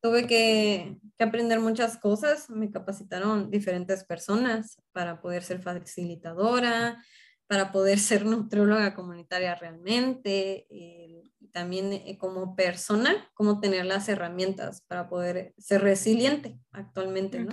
[0.01, 7.05] tuve que, que, aprender muchas cosas, me capacitaron diferentes personas para poder ser facilitadora,
[7.51, 10.67] para poder ser nutrióloga comunitaria realmente.
[10.69, 17.51] Eh, también eh, como persona, cómo tener las herramientas para poder ser resiliente actualmente, ¿no?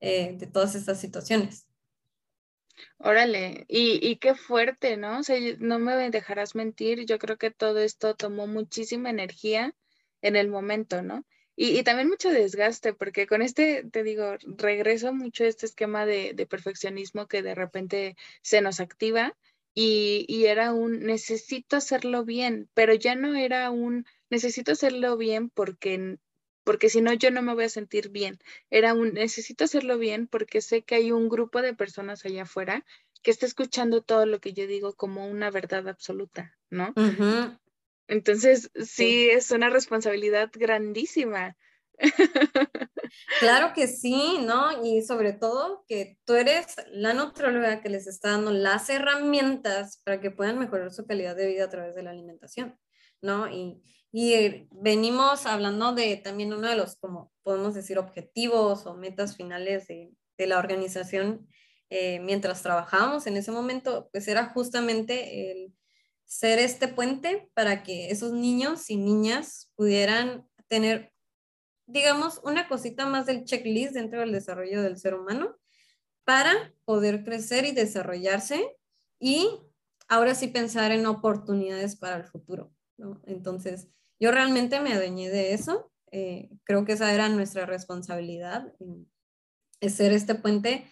[0.00, 1.68] Eh, de todas estas situaciones.
[2.98, 5.20] Órale, y, y, qué fuerte, ¿no?
[5.20, 9.76] O sea, no me dejarás mentir, yo creo que todo esto tomó muchísima energía
[10.22, 11.24] en el momento, ¿no?
[11.56, 16.46] Y, también mucho desgaste, porque con este, te digo, regreso mucho a este esquema de,
[16.48, 19.36] perfeccionismo que de repente se nos activa
[19.72, 26.18] y, era un necesito hacerlo bien, pero ya no era un necesito hacerlo bien porque,
[26.64, 28.38] porque si no yo no me voy a sentir bien.
[28.70, 32.84] Era un necesito hacerlo bien porque sé que hay un grupo de personas allá afuera
[33.22, 36.92] que está escuchando todo lo que yo digo como una verdad absoluta, ¿no?
[38.08, 41.56] Entonces, sí, es una responsabilidad grandísima.
[43.38, 44.84] Claro que sí, ¿no?
[44.84, 50.20] Y sobre todo que tú eres la nutrióloga que les está dando las herramientas para
[50.20, 52.76] que puedan mejorar su calidad de vida a través de la alimentación,
[53.22, 53.48] ¿no?
[53.48, 59.36] Y, Y venimos hablando de también uno de los, como podemos decir, objetivos o metas
[59.36, 61.46] finales de, de la organización
[61.90, 65.72] eh, mientras trabajábamos en ese momento, pues era justamente el
[66.24, 71.12] ser este puente para que esos niños y niñas pudieran tener,
[71.86, 75.56] digamos, una cosita más del checklist dentro del desarrollo del ser humano
[76.24, 78.76] para poder crecer y desarrollarse
[79.20, 79.48] y
[80.08, 82.72] ahora sí pensar en oportunidades para el futuro.
[83.24, 83.88] Entonces,
[84.20, 85.92] yo realmente me adueñé de eso.
[86.10, 88.72] Eh, creo que esa era nuestra responsabilidad,
[89.80, 90.86] es ser este puente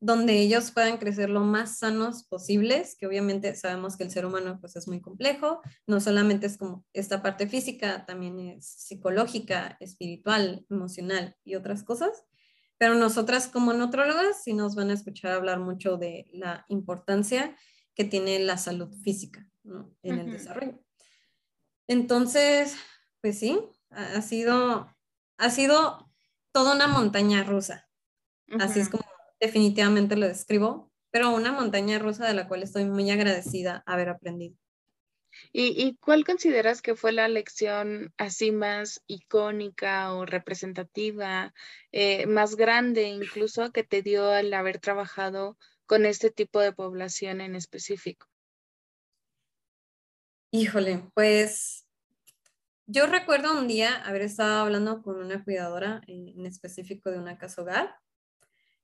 [0.00, 4.58] donde ellos puedan crecer lo más sanos posibles, que obviamente sabemos que el ser humano
[4.58, 10.64] pues es muy complejo, no solamente es como esta parte física, también es psicológica, espiritual,
[10.70, 12.24] emocional y otras cosas,
[12.78, 17.54] pero nosotras como nutrólogas sí nos van a escuchar hablar mucho de la importancia
[17.94, 19.46] que tiene la salud física
[20.02, 20.82] en el desarrollo.
[21.86, 22.74] Entonces,
[23.20, 23.60] pues sí,
[23.90, 24.88] ha sido,
[25.36, 26.10] ha sido
[26.52, 27.86] toda una montaña rusa.
[28.58, 29.04] Así es como
[29.40, 34.56] definitivamente lo describo, pero una montaña rusa de la cual estoy muy agradecida haber aprendido.
[35.52, 41.54] ¿Y, cuál consideras que fue la lección así más icónica o representativa,
[41.92, 47.40] eh, más grande incluso que te dio al haber trabajado con este tipo de población
[47.40, 48.26] en específico?
[50.52, 51.86] Híjole, pues
[52.86, 57.62] yo recuerdo un día haber estado hablando con una cuidadora en específico de una casa
[57.62, 57.96] hogar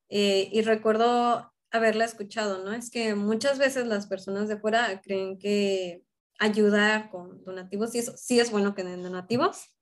[0.08, 2.72] eh, y recuerdo haberla escuchado, ¿no?
[2.72, 6.04] Es que muchas veces las personas de fuera creen que
[6.38, 9.74] ayudar con donativos, sí es, sí es bueno que den donativos,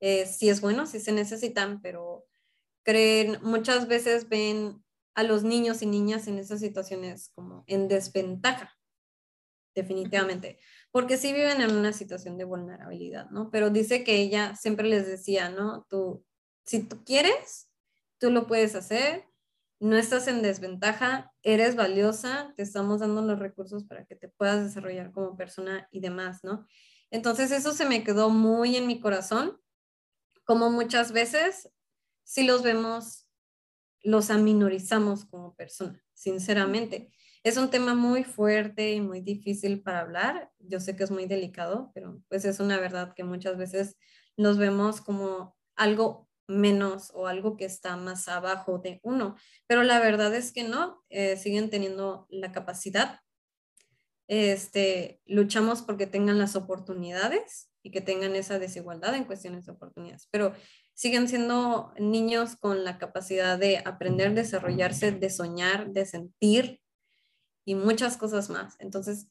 [0.00, 2.26] eh, sí es bueno, sí se necesitan, pero
[2.82, 4.82] creen, muchas veces ven
[5.14, 8.76] a los niños y niñas en esas situaciones como en desventaja,
[9.74, 10.58] definitivamente,
[10.90, 13.50] porque sí viven en una situación de vulnerabilidad, ¿no?
[13.50, 15.86] Pero dice que ella siempre les decía, ¿no?
[15.88, 16.24] Tú,
[16.64, 17.70] si tú quieres,
[18.18, 19.26] tú lo puedes hacer,
[19.78, 24.64] no estás en desventaja, eres valiosa, te estamos dando los recursos para que te puedas
[24.64, 26.66] desarrollar como persona y demás, ¿no?
[27.10, 29.60] Entonces eso se me quedó muy en mi corazón,
[30.44, 31.70] como muchas veces,
[32.24, 33.26] si los vemos,
[34.02, 37.12] los aminorizamos como persona, sinceramente.
[37.42, 40.50] Es un tema muy fuerte y muy difícil para hablar.
[40.58, 43.96] Yo sé que es muy delicado, pero pues es una verdad que muchas veces
[44.36, 49.36] los vemos como algo menos o algo que está más abajo de uno.
[49.66, 53.20] Pero la verdad es que no, eh, siguen teniendo la capacidad.
[54.28, 60.26] Este, luchamos porque tengan las oportunidades y que tengan esa desigualdad en cuestiones de oportunidades,
[60.32, 60.52] pero
[60.94, 66.80] siguen siendo niños con la capacidad de aprender, desarrollarse, de soñar, de sentir
[67.64, 68.74] y muchas cosas más.
[68.80, 69.28] Entonces,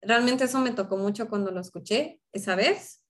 [0.00, 3.02] realmente eso me tocó mucho cuando lo escuché esa vez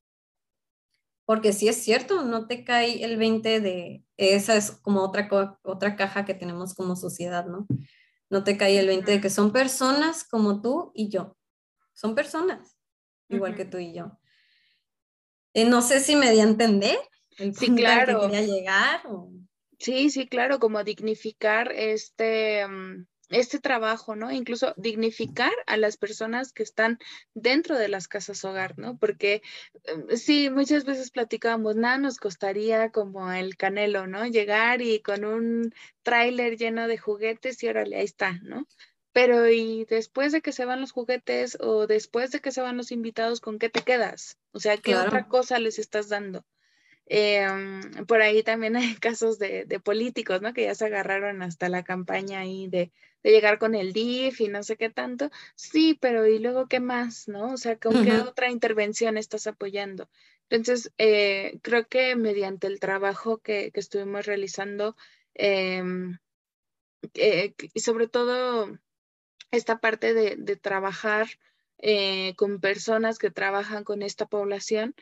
[1.26, 5.28] porque si es cierto, no te cae el 20 de, esa es como otra,
[5.62, 7.66] otra caja que tenemos como sociedad, ¿no?
[8.30, 11.36] No te cae el 20 de que son personas como tú y yo.
[11.92, 12.78] Son personas,
[13.28, 14.18] igual que tú y yo.
[15.52, 16.98] Eh, no sé si me di a entender
[17.38, 18.20] el sí, claro.
[18.20, 19.02] que quería llegar.
[19.78, 24.30] Sí, sí, claro, como dignificar este, mm, este trabajo, ¿no?
[24.30, 26.98] Incluso dignificar a las personas que están
[27.34, 28.96] dentro de las casas hogar, ¿no?
[28.98, 29.42] Porque
[29.84, 34.26] em, sí, muchas veces platicábamos, nada nos costaría como el canelo, ¿no?
[34.26, 38.66] Llegar y con un tráiler lleno de juguetes y órale, ahí está, ¿no?
[39.12, 42.76] Pero y después de que se van los juguetes o después de que se van
[42.76, 44.38] los invitados, ¿con qué te quedas?
[44.52, 46.44] O sea, ¿qué otra cosa les estás dando?
[47.08, 50.52] Em, por ahí también hay casos de, de, políticos, ¿no?
[50.52, 52.90] Que ya se agarraron hasta la campaña ahí de,
[53.22, 55.30] de, llegar con el DIF y no sé qué tanto.
[55.54, 57.52] Sí, pero ¿y luego qué más, no?
[57.52, 60.08] O sea, ¿con qué otra intervención estás apoyando?
[60.48, 64.96] Entonces, eh, creo que mediante el trabajo que, que estuvimos realizando,
[65.34, 65.82] eh,
[67.14, 68.78] y sobre todo
[69.50, 71.28] esta parte de, de trabajar
[71.78, 74.94] eh, con personas que trabajan con esta población,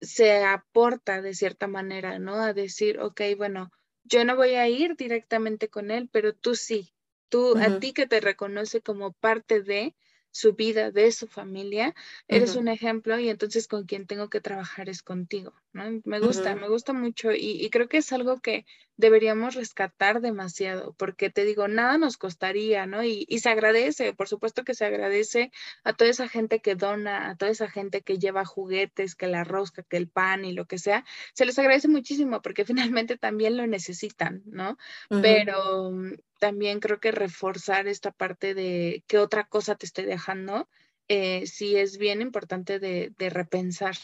[0.00, 2.34] se aporta de cierta manera, ¿no?
[2.36, 3.70] A decir, ok, bueno,
[4.04, 6.94] yo no voy a ir directamente con él, pero tú sí,
[7.28, 9.94] tú, a ti que te reconoce como parte de,
[10.30, 11.94] su vida, de su familia,
[12.28, 16.00] eres un ejemplo y entonces con quien tengo que trabajar es contigo, ¿no?
[16.04, 18.64] Me gusta, me gusta mucho y, creo que es algo que
[18.96, 23.02] deberíamos rescatar demasiado, porque te digo, nada nos costaría, ¿no?
[23.02, 25.50] Y, y, se agradece, por supuesto que se agradece
[25.84, 29.42] a toda esa gente que dona, a toda esa gente que lleva juguetes, que la
[29.42, 32.64] rosca, que el pan y lo que sea, se les agradece muchísimo porque
[32.94, 34.76] finalmente también lo necesitan, ¿no?
[35.08, 35.92] Pero
[36.40, 40.68] también creo que reforzar esta parte de qué otra cosa te estoy dejando,
[41.06, 43.94] eh, sí es bien importante de, repensar.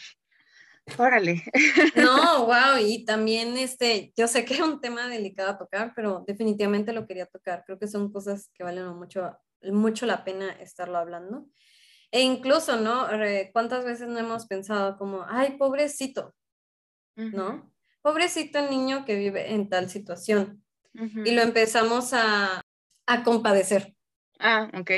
[0.98, 1.42] Órale.
[1.96, 6.24] No, wow, y también este, yo sé que es un tema delicado a tocar, pero
[6.26, 7.64] definitivamente lo quería tocar.
[7.64, 11.48] Creo que son cosas que valen mucho, mucho la pena estarlo hablando.
[12.12, 13.08] E incluso, ¿no?
[13.52, 16.34] ¿Cuántas veces no hemos pensado como, ay, pobrecito,
[17.16, 17.72] ¿no?
[18.02, 20.65] Pobrecito el niño que vive en tal situación.
[21.24, 22.62] Y lo empezamos a,
[23.06, 23.94] a compadecer.
[24.38, 24.90] Ah, ok.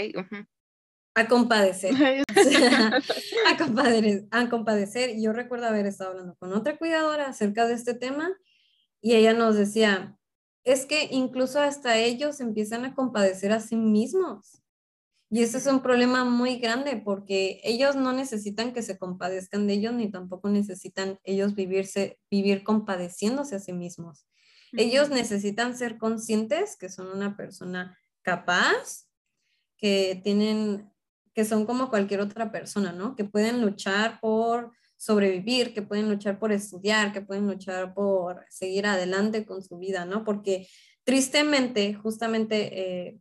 [1.15, 1.93] A compadecer.
[3.47, 4.29] a, compadecer.
[4.31, 5.21] A compadecer.
[5.21, 8.31] Yo recuerdo haber estado hablando con otra cuidadora acerca de este tema
[9.01, 10.17] y ella nos decía,
[10.65, 14.63] es que incluso hasta ellos empiezan a compadecer a sí mismos.
[15.31, 19.75] Y ese es un problema muy grande porque ellos no necesitan que se compadezcan de
[19.75, 24.25] ellos ni tampoco necesitan ellos vivirse, vivir compadeciéndose a sí mismos.
[24.73, 29.09] Ellos necesitan ser conscientes que son una persona capaz,
[29.77, 30.91] que tienen,
[31.35, 33.17] que son como cualquier otra persona, ¿no?
[33.17, 38.87] Que pueden luchar por sobrevivir, que pueden luchar por estudiar, que pueden luchar por seguir
[38.87, 40.25] adelante con su vida, ¿no?
[40.25, 40.69] Porque
[41.05, 43.19] tristemente, justamente, eh,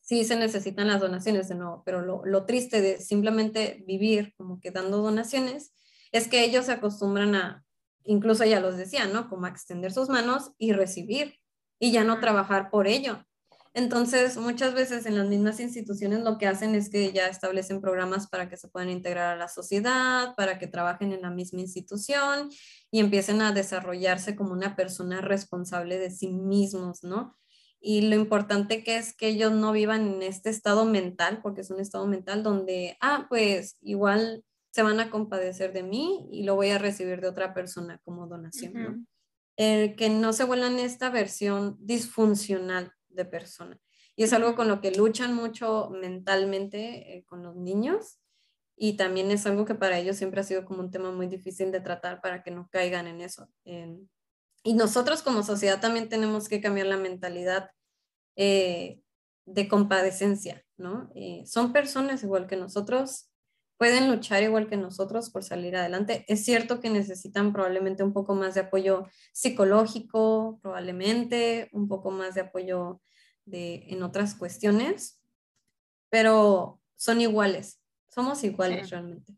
[0.00, 4.60] sí se necesitan las donaciones de nuevo, pero lo, lo, triste de simplemente vivir como
[4.60, 5.72] que dando donaciones
[6.10, 7.64] es que ellos se acostumbran a,
[8.04, 9.28] incluso ya los decía, ¿no?
[9.28, 11.34] Como extender sus manos y recibir
[11.78, 13.24] y ya no trabajar por ello.
[13.72, 18.28] Entonces, muchas veces en las mismas instituciones lo que hacen es que ya establecen programas
[18.28, 22.50] para que se puedan integrar a la sociedad, para que trabajen en la misma institución
[22.90, 27.36] y empiecen a desarrollarse como una persona responsable de sí mismos, ¿no?
[27.80, 31.70] Y lo importante que es que ellos no vivan en este estado mental, porque es
[31.70, 36.54] un estado mental donde, ah, pues igual se van a compadecer de mí y lo
[36.54, 39.06] voy a recibir de otra persona como donación, ¿no?
[39.56, 43.78] El que no se vuelvan esta versión disfuncional de persona.
[44.16, 48.20] Y es algo con lo que luchan mucho mentalmente eh, con los niños
[48.76, 51.70] y también es algo que para ellos siempre ha sido como un tema muy difícil
[51.70, 53.48] de tratar para que no caigan en eso.
[54.62, 57.70] y nosotros como sociedad también tenemos que cambiar la mentalidad
[58.36, 59.00] eh,
[59.46, 61.10] de compadecencia, ¿no?
[61.14, 63.29] Eh, son personas igual que nosotros,
[63.80, 66.26] pueden luchar igual que nosotros por salir adelante.
[66.28, 72.34] Es cierto que necesitan probablemente un poco más de apoyo psicológico, probablemente un poco más
[72.34, 73.00] de apoyo
[73.46, 75.22] de, en otras cuestiones,
[76.10, 79.32] pero son iguales, somos iguales realmente.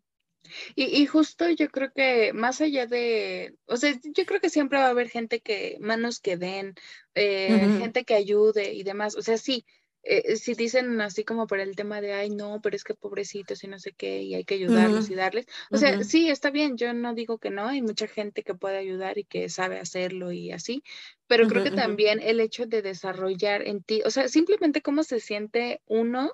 [0.74, 4.86] Y, justo yo creo que más allá de, o sea, yo creo que siempre va
[4.86, 6.74] a haber gente que, manos que den,
[7.14, 9.14] eh, gente que ayude y demás.
[9.14, 9.64] O sea, sí,
[10.02, 13.62] eh, si dicen así como por el tema de, ay, no, pero es que pobrecitos
[13.62, 15.46] y no sé qué, y hay que ayudarlos y darles.
[15.70, 18.78] O sea, sí, está bien, yo no digo que no, hay mucha gente que puede
[18.78, 20.82] ayudar y que sabe hacerlo y así,
[21.26, 25.20] pero creo que también el hecho de desarrollar en ti, o sea, simplemente cómo se
[25.20, 26.32] siente uno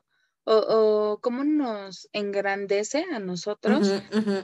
[0.51, 3.93] o, cómo nos engrandece a nosotros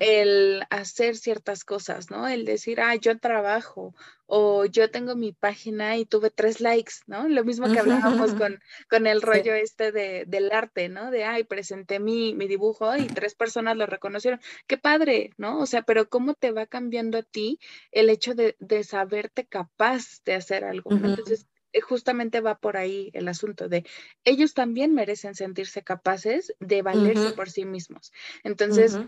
[0.00, 2.28] el hacer ciertas cosas, ¿no?
[2.28, 3.94] El decir, ah, yo trabajo
[4.26, 7.28] o yo tengo mi página y tuve tres likes, ¿no?
[7.28, 11.10] Lo mismo que hablábamos con, con el rollo este de, del arte, ¿no?
[11.10, 14.40] De, ay, presenté mi, mi, dibujo y tres personas lo reconocieron.
[14.66, 15.58] Qué padre, ¿no?
[15.58, 17.58] O sea, pero ¿cómo te va cambiando a ti
[17.92, 20.92] el hecho de, de saberte capaz de hacer algo?
[20.92, 21.46] Entonces,
[21.80, 23.84] justamente va por ahí el asunto de
[24.24, 28.12] ellos también merecen sentirse capaces de valerse por sí mismos.
[28.42, 28.98] Entonces,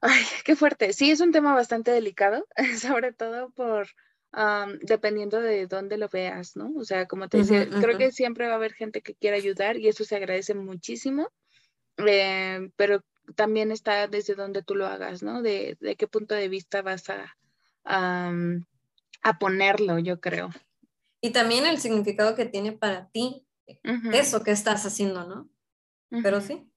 [0.00, 0.92] ay, qué fuerte.
[0.92, 2.46] Sí, es un tema bastante delicado,
[2.80, 3.88] sobre todo por
[4.82, 6.72] dependiendo de dónde lo veas, ¿no?
[6.76, 9.78] O sea, como te decía, creo que siempre va a haber gente que quiera ayudar
[9.78, 11.32] y eso se agradece muchísimo,
[12.06, 13.02] eh, pero
[13.34, 15.42] también está desde donde tú lo hagas, ¿no?
[15.42, 17.36] De, de qué punto de vista vas a,
[17.84, 20.50] a ponerlo, yo creo
[21.20, 23.44] y también el significado que tiene para ti
[24.12, 25.50] eso que estás haciendo, ¿no?
[26.22, 26.70] Pero sí.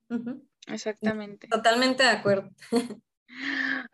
[0.68, 1.48] Exactamente.
[1.48, 2.50] Totalmente de acuerdo.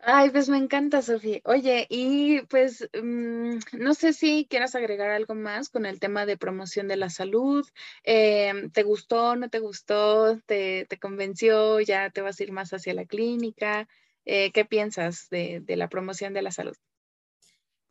[0.00, 1.40] Ay, pues me encanta, Sofía.
[1.44, 6.36] Oye, y pues mm, no sé si quieras agregar algo más con el tema de
[6.36, 7.66] promoción de la salud.
[8.02, 10.38] Em, ¿Te gustó, no te gustó?
[10.46, 11.80] ¿Te, te, convenció?
[11.80, 13.88] ¿Ya te vas a ir más hacia la clínica?
[14.24, 16.76] Eh, ¿Qué piensas de, de la promoción de la salud?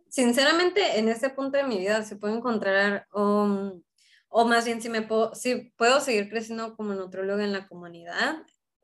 [0.10, 3.82] Sinceramente, en este punto de mi vida se puede encontrar, um,
[4.30, 8.44] o más bien si, me puedo, si puedo seguir creciendo como nutróloga en la comunidad,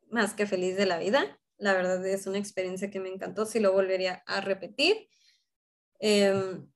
[0.09, 1.39] más que feliz de la vida.
[1.57, 5.07] La verdad es una experiencia que me encantó, si lo volvería a repetir.
[5.99, 6.67] Em,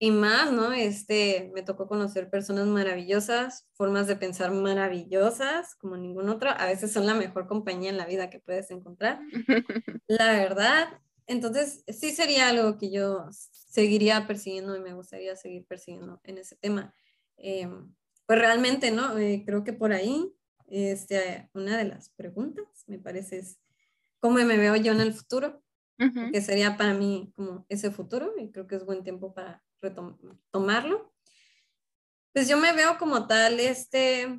[0.00, 0.72] y más, ¿no?
[0.72, 6.50] Este, me tocó conocer personas maravillosas, formas de pensar maravillosas, como ningún otro.
[6.50, 9.20] A veces son la mejor compañía en la vida que puedes encontrar.
[10.06, 16.20] La verdad, entonces sí sería algo que yo seguiría persiguiendo y me gustaría seguir persiguiendo
[16.24, 16.94] en ese tema.
[17.36, 17.68] Eh,
[18.26, 19.16] pues realmente, ¿no?
[19.18, 20.34] Eh, creo que por ahí,
[20.66, 23.60] este, una de las preguntas, me parece, es
[24.20, 25.62] cómo me veo yo en el futuro.
[26.32, 31.12] que sería para mí como ese futuro y creo que es buen tiempo para retomarlo.
[32.32, 34.38] Pues yo me veo como tal, este,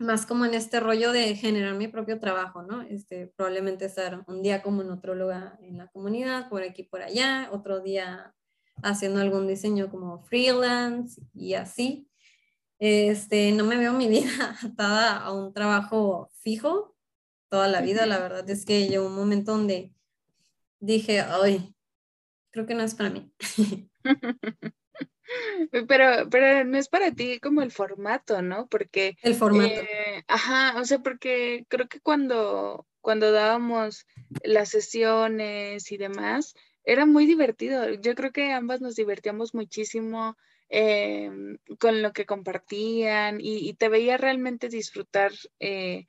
[0.00, 2.80] más como en este rollo de generar mi propio trabajo, ¿no?
[2.82, 7.80] Este, probablemente estar un día como nutróloga en la comunidad, por aquí, por allá, otro
[7.80, 8.34] día
[8.82, 12.08] haciendo algún diseño como freelance y así.
[12.78, 14.30] Este, no me veo mi vida
[14.64, 16.96] atada a un trabajo fijo
[17.50, 18.06] toda la vida.
[18.06, 19.94] La verdad es que llegó un momento donde
[20.78, 21.74] dije, ay,
[22.50, 23.30] creo que no es para mí.
[25.88, 28.66] Pero, pero no es para ti como el formato, ¿no?
[28.66, 29.16] Porque...
[29.22, 29.80] El formato.
[29.80, 34.06] Eh, ajá, o sea, porque creo que cuando, cuando dábamos
[34.42, 36.54] las sesiones y demás,
[36.84, 37.92] era muy divertido.
[37.94, 40.36] Yo creo que ambas nos divertíamos muchísimo
[40.68, 46.06] em, con lo que compartían y, te veía realmente disfrutar eh,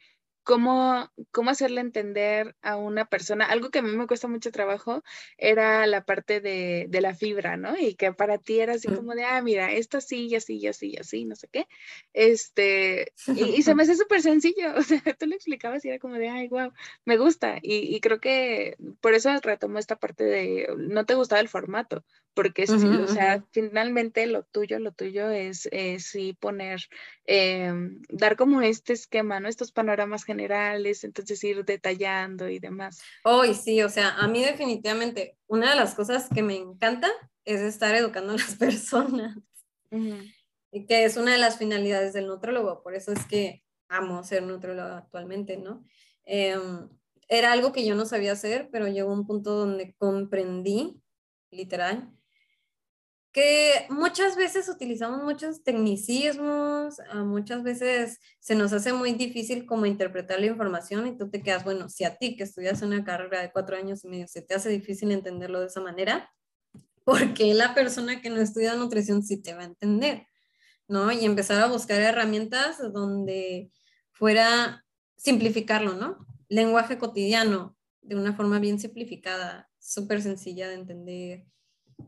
[0.52, 3.46] cómo, cómo hacerle entender a una persona.
[3.46, 5.02] Algo que a mí me cuesta mucho trabajo
[5.38, 7.78] era la parte de, de la fibra, ¿no?
[7.80, 10.68] Y que para ti era así como de, ah, mira, esto sí, y así, y
[10.68, 11.68] así, y así, no sé qué.
[12.12, 14.74] Este, y, se me hace súper sencillo.
[14.82, 16.74] O sea, tú lo explicabas y era como de, ay, wow,
[17.06, 17.60] me gusta.
[17.62, 22.04] Y, y creo que por eso retomo esta parte de, no te gustaba el formato,
[22.34, 25.70] porque sí, o sea, finalmente lo tuyo, lo tuyo es,
[26.00, 26.82] sí poner,
[27.26, 29.50] em, dar como este esquema, ¿no?
[29.50, 33.02] Estos panoramas generales, entonces ir detallando y demás.
[33.24, 37.10] Hoy sí, o sea, a mí definitivamente una de las cosas que me encanta
[37.44, 39.38] es estar educando a las personas,
[40.72, 44.44] y que es una de las finalidades del nutrólogo, por eso es que amo ser
[44.44, 45.84] nutrólogo actualmente, ¿no?
[46.24, 46.88] Em,
[47.28, 51.02] era algo que yo no sabía hacer, pero llegó un punto donde comprendí,
[51.50, 52.10] literal,
[53.32, 59.86] que muchas veces utilizamos muchos tecnicismos, ah, muchas veces se nos hace muy difícil como
[59.86, 63.42] interpretar la información y tú te quedas, bueno, si a ti que estudias una carrera
[63.42, 66.30] de cuatro años y medio se te hace difícil entenderlo de esa manera,
[67.06, 70.28] ¿por qué la persona que no estudia nutrición sí te va a entender?
[70.88, 71.10] ¿No?
[71.12, 73.72] Y empezar a buscar herramientas donde
[74.12, 76.26] fuera simplificarlo, ¿no?
[76.50, 81.46] Lenguaje cotidiano, de una forma bien simplificada, súper sencilla de entender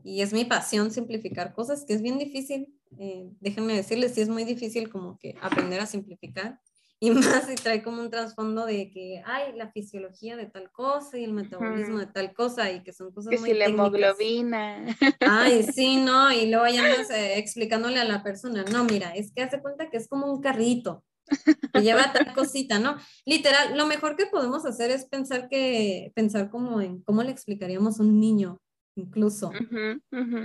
[0.02, 2.74] y es mi pasión simplificar cosas, que es bien difícil.
[2.98, 6.60] Eh, déjenme decirles, sí es muy difícil como que aprender a simplificar.
[7.00, 7.10] Y
[7.42, 11.24] más si trae como un trasfondo de que hay la fisiología de tal cosa y
[11.24, 14.96] el metabolismo de tal cosa y que son cosas que muy si la hemoglobina.
[15.20, 19.32] Ay, sí, no, y luego ya más eh, explicándole a la persona, no, mira, es
[19.32, 21.04] que hace cuenta que es como un carrito
[21.72, 22.96] que lleva tal cosita, ¿no?
[23.24, 27.98] Literal, lo mejor que podemos hacer es pensar que, pensar como en cómo le explicaríamos
[27.98, 28.60] a un niño
[28.96, 29.52] incluso.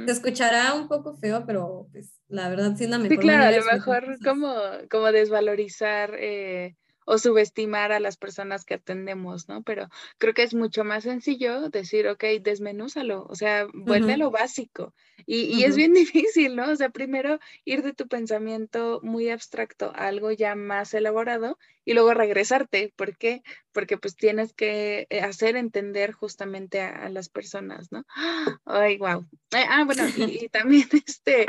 [0.05, 3.17] Se escuchará un poco feo, pero pues la verdad sí es la mejor.
[3.17, 4.53] Sí, claro, a lo mejor como,
[4.89, 6.75] como desvalorizar eh,
[7.09, 9.63] o subestimar a las personas que atendemos, ¿no?
[9.63, 9.89] Pero
[10.19, 14.93] creo que es mucho más sencillo decir, ok, desmenúzalo, o sea, vuelve a lo básico.
[15.25, 16.69] Y, y es bien difícil, ¿no?
[16.69, 21.57] O sea, primero ir de tu pensamiento muy abstracto a algo ya más elaborado
[21.89, 22.93] y luego regresarte.
[22.95, 23.41] ¿Por qué?
[23.71, 28.05] Porque pues tienes que eh, hacer entender justamente a, las personas, ¿no?
[28.65, 29.25] Ay, wow.
[29.55, 31.47] Eh, ah, bueno, y, también este,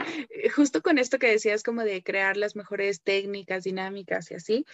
[0.55, 4.65] justo con esto que decías como de crear las mejores técnicas, dinámicas y así,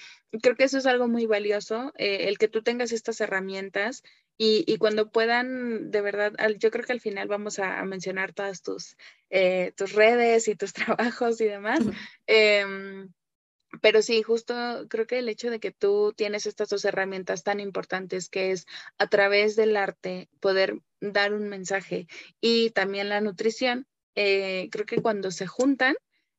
[0.41, 4.03] creo que eso es algo muy valioso, eh, el que tú tengas estas herramientas
[4.39, 8.95] y, cuando puedan, de verdad, yo creo que al final vamos a, mencionar todas tus,
[9.77, 11.81] tus redes y tus trabajos y demás.
[13.81, 17.61] Pero sí, justo creo que el hecho de que tú tienes estas dos herramientas tan
[17.61, 18.67] importantes, que es
[18.99, 22.07] a través del arte poder dar un mensaje
[22.41, 25.97] y también la nutrición, eh, creo que cuando se juntan,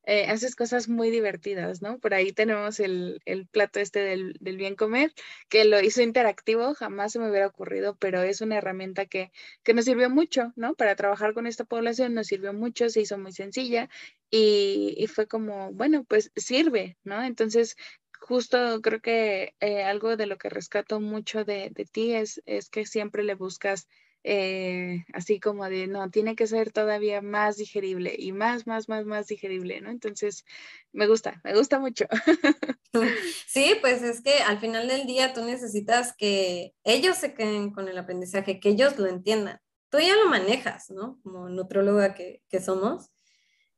[0.10, 1.99] eh, haces cosas muy divertidas, ¿no?
[1.99, 3.20] Por ahí tenemos el,
[3.51, 5.14] plato este del, bien comer,
[5.49, 9.34] que lo hizo interactivo, jamás se me hubiera ocurrido, pero es una herramienta que,
[9.64, 10.76] que nos sirvió mucho, ¿no?
[10.76, 13.89] Para trabajar con esta población nos sirvió mucho, se hizo muy sencilla
[14.32, 17.22] y, fue como, bueno, pues sirve, ¿no?
[17.22, 17.76] Entonces,
[18.18, 22.70] justo creo que eh, algo de lo que rescato mucho de, de ti es, es
[22.70, 23.89] que siempre le buscas
[24.30, 29.05] eh, así como de, no, tiene que ser todavía más digerible y más, más, más,
[29.05, 29.89] más digerible, ¿no?
[29.89, 30.43] Entonces,
[30.91, 32.05] me gusta, me gusta mucho.
[33.47, 37.88] Sí, pues es que al final del día tú necesitas que ellos se queden con
[37.88, 39.59] el aprendizaje, que ellos lo entiendan.
[39.89, 41.19] Tú ya lo manejas, ¿no?
[41.23, 43.09] Como nutróloga que, que somos,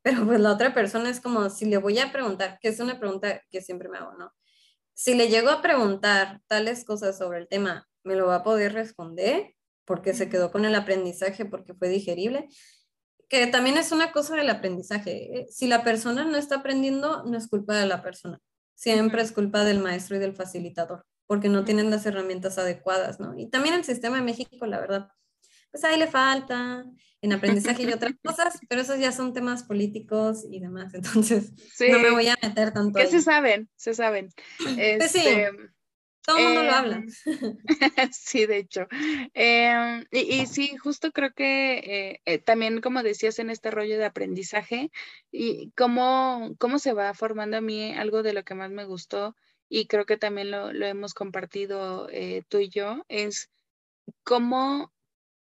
[0.01, 2.99] pero pues la otra persona es como si le voy a preguntar, que es una
[2.99, 4.33] pregunta que siempre me hago, ¿no?
[4.95, 8.73] Si le llego a preguntar tales cosas sobre el tema, ¿me lo va a poder
[8.73, 9.55] responder?
[9.89, 12.47] Porque se quedó con el aprendizaje, porque fue digerible,
[13.27, 15.39] que también es una cosa del aprendizaje.
[15.39, 15.47] ¿eh?
[15.49, 18.39] Si la persona no está aprendiendo, no es culpa de la persona,
[18.75, 23.35] siempre es culpa del maestro y del facilitador, porque no tienen las herramientas adecuadas, ¿no?
[23.35, 25.09] Y también el sistema de México, la verdad,
[25.71, 26.85] pues ahí le falta
[27.23, 31.97] en aprendizaje y otras cosas, pero esos ya son temas políticos y demás, entonces no
[31.97, 32.99] me voy a meter tanto.
[32.99, 34.29] Que se saben, se saben.
[34.59, 35.51] Pues sí, este,
[36.21, 36.95] todo el mundo lo habla.
[36.97, 37.07] Em,
[38.11, 38.87] sí, de hecho.
[39.33, 44.05] Em, y, sí, justo creo que eh, eh, también, como decías, en este rollo de
[44.05, 44.91] aprendizaje
[45.31, 49.35] y cómo, cómo se va formando a mí algo de lo que más me gustó
[49.69, 53.49] y creo que también lo, lo hemos compartido eh, tú y yo, es
[54.23, 54.91] cómo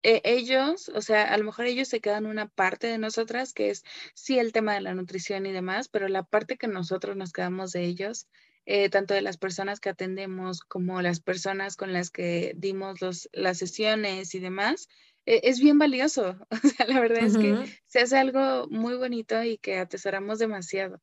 [0.02, 3.84] ellos, o sea, a lo mejor ellos se quedan una parte de nosotras, que es
[4.14, 7.72] sí el tema de la nutrición y demás, pero la parte que nosotros nos quedamos
[7.72, 8.28] de ellos,
[8.70, 13.30] eh, tanto de las personas que atendemos como las personas con las que dimos los,
[13.32, 14.90] las sesiones y demás,
[15.24, 16.36] eh, es bien valioso.
[16.62, 21.00] O sea, la verdad es que se hace algo muy bonito y que atesoramos demasiado,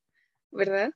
[0.51, 0.91] ¿verdad?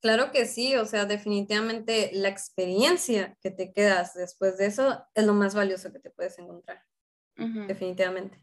[0.00, 5.24] Claro que sí, o sea, definitivamente la experiencia que te quedas después de eso es
[5.26, 6.84] lo más valioso que te puedes encontrar
[7.66, 8.40] definitivamente.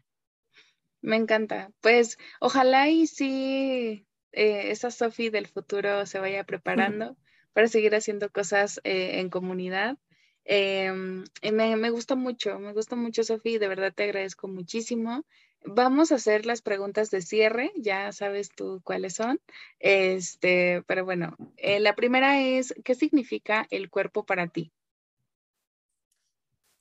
[1.00, 1.70] Me encanta.
[1.80, 7.16] Pues ojalá y sí eh, esa Sofi del futuro se vaya preparando
[7.56, 9.96] para seguir haciendo cosas eh, en comunidad.
[10.44, 15.24] Em, me, me, gusta mucho, me gusta mucho Sofi, de verdad te agradezco muchísimo.
[15.64, 19.40] Vamos a hacer las preguntas de cierre, ya sabes tú cuáles son.
[19.78, 24.70] Este, pero bueno, eh, la primera es, ¿qué significa el cuerpo para ti?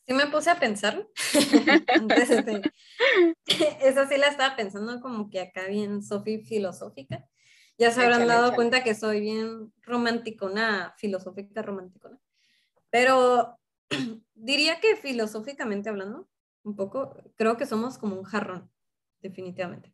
[0.05, 1.07] sí me puse a pensar.
[3.81, 7.25] esa sí la estaba pensando como que acá bien Sofi filosófica.
[7.77, 12.19] Ya se habrán dado cuenta que soy bien romanticona, filosófica romanticona.
[12.89, 13.59] Pero
[14.33, 16.29] diría que filosóficamente hablando,
[16.63, 18.71] un poco, creo que somos como un jarrón,
[19.21, 19.93] definitivamente.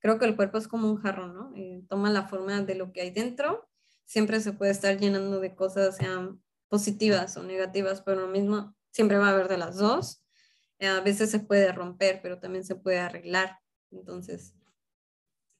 [0.00, 1.52] Creo que el cuerpo es como un jarrón, ¿no?
[1.56, 3.68] Eh, toma la forma de lo que hay dentro.
[4.04, 9.18] Siempre se puede estar llenando de cosas, sean positivas o negativas, pero lo mismo siempre
[9.18, 10.22] va a haber de las dos.
[10.78, 13.58] Eh, a veces se puede romper, pero también se puede arreglar.
[13.90, 14.54] Entonces,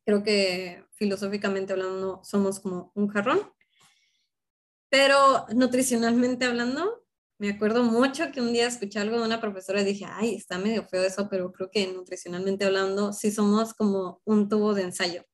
[0.09, 3.41] creo que filosóficamente hablando somos como un jarrón.
[4.89, 7.05] Pero nutricionalmente hablando,
[7.37, 10.57] me acuerdo mucho que un día escuché algo de una profesora y dije, ay, está
[10.57, 15.27] medio feo eso, pero creo que nutricionalmente hablando sí somos como un tubo de ensayo.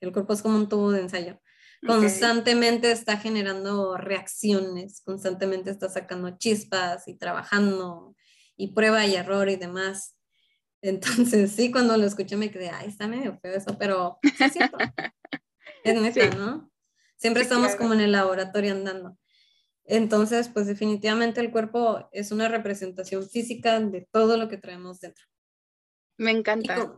[0.00, 1.38] El cuerpo es como un tubo de ensayo
[1.86, 8.16] constantemente está generando reacciones, constantemente está sacando chispas y trabajando
[8.56, 10.13] y prueba y error y demás.
[10.84, 14.76] Entonces, sí, cuando lo escuché me quedé, ay, está medio feo eso, pero es cierto.
[15.84, 16.70] es neta, ¿no?
[17.16, 19.16] Siempre estamos como en el laboratorio andando.
[19.86, 25.24] Entonces, pues definitivamente el cuerpo es una representación física de todo lo que traemos dentro.
[26.18, 26.94] Me encanta.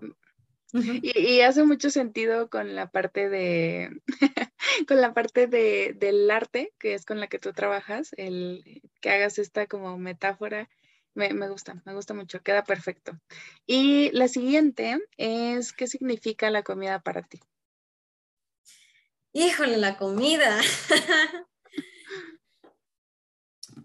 [0.73, 4.03] y, hace mucho sentido con la parte de,
[4.89, 9.11] con la parte de, del arte, que es con la que tú trabajas, el que
[9.11, 10.69] hagas esta como metáfora,
[11.17, 13.19] me, me, gusta, me gusta mucho, queda perfecto.
[13.67, 17.41] Y la siguiente es, ¿qué significa la comida para ti?
[19.33, 20.59] Híjole, la comida.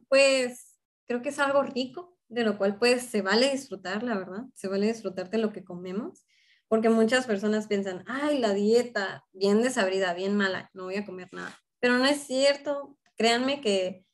[0.07, 4.43] pues creo que es algo rico, de lo cual pues se vale disfrutar, la verdad,
[4.53, 6.25] se vale disfrutar de lo que comemos
[6.71, 11.27] porque muchas personas piensan, ay, la dieta, bien desabrida, bien mala, no voy a comer
[11.33, 11.53] nada.
[11.81, 12.97] Pero no es cierto.
[13.17, 14.05] Créanme que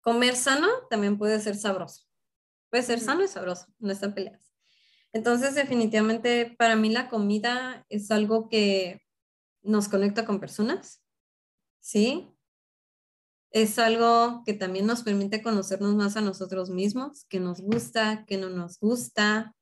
[0.00, 2.05] comer sano también puede ser sabroso.
[2.76, 4.52] Puede ser sano y sabroso, no están peleadas.
[5.14, 9.00] Entonces, definitivamente, para mí la comida es algo que
[9.62, 11.02] nos conecta con personas,
[11.80, 12.36] ¿sí?
[13.50, 18.36] Es algo que también nos permite conocernos más a nosotros mismos, que nos gusta, que
[18.36, 19.56] no nos gusta,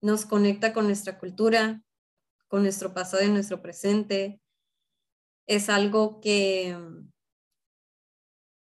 [0.00, 1.80] nos conecta con nuestra cultura,
[2.48, 4.42] con nuestro pasado y nuestro presente.
[5.46, 6.76] Es algo que,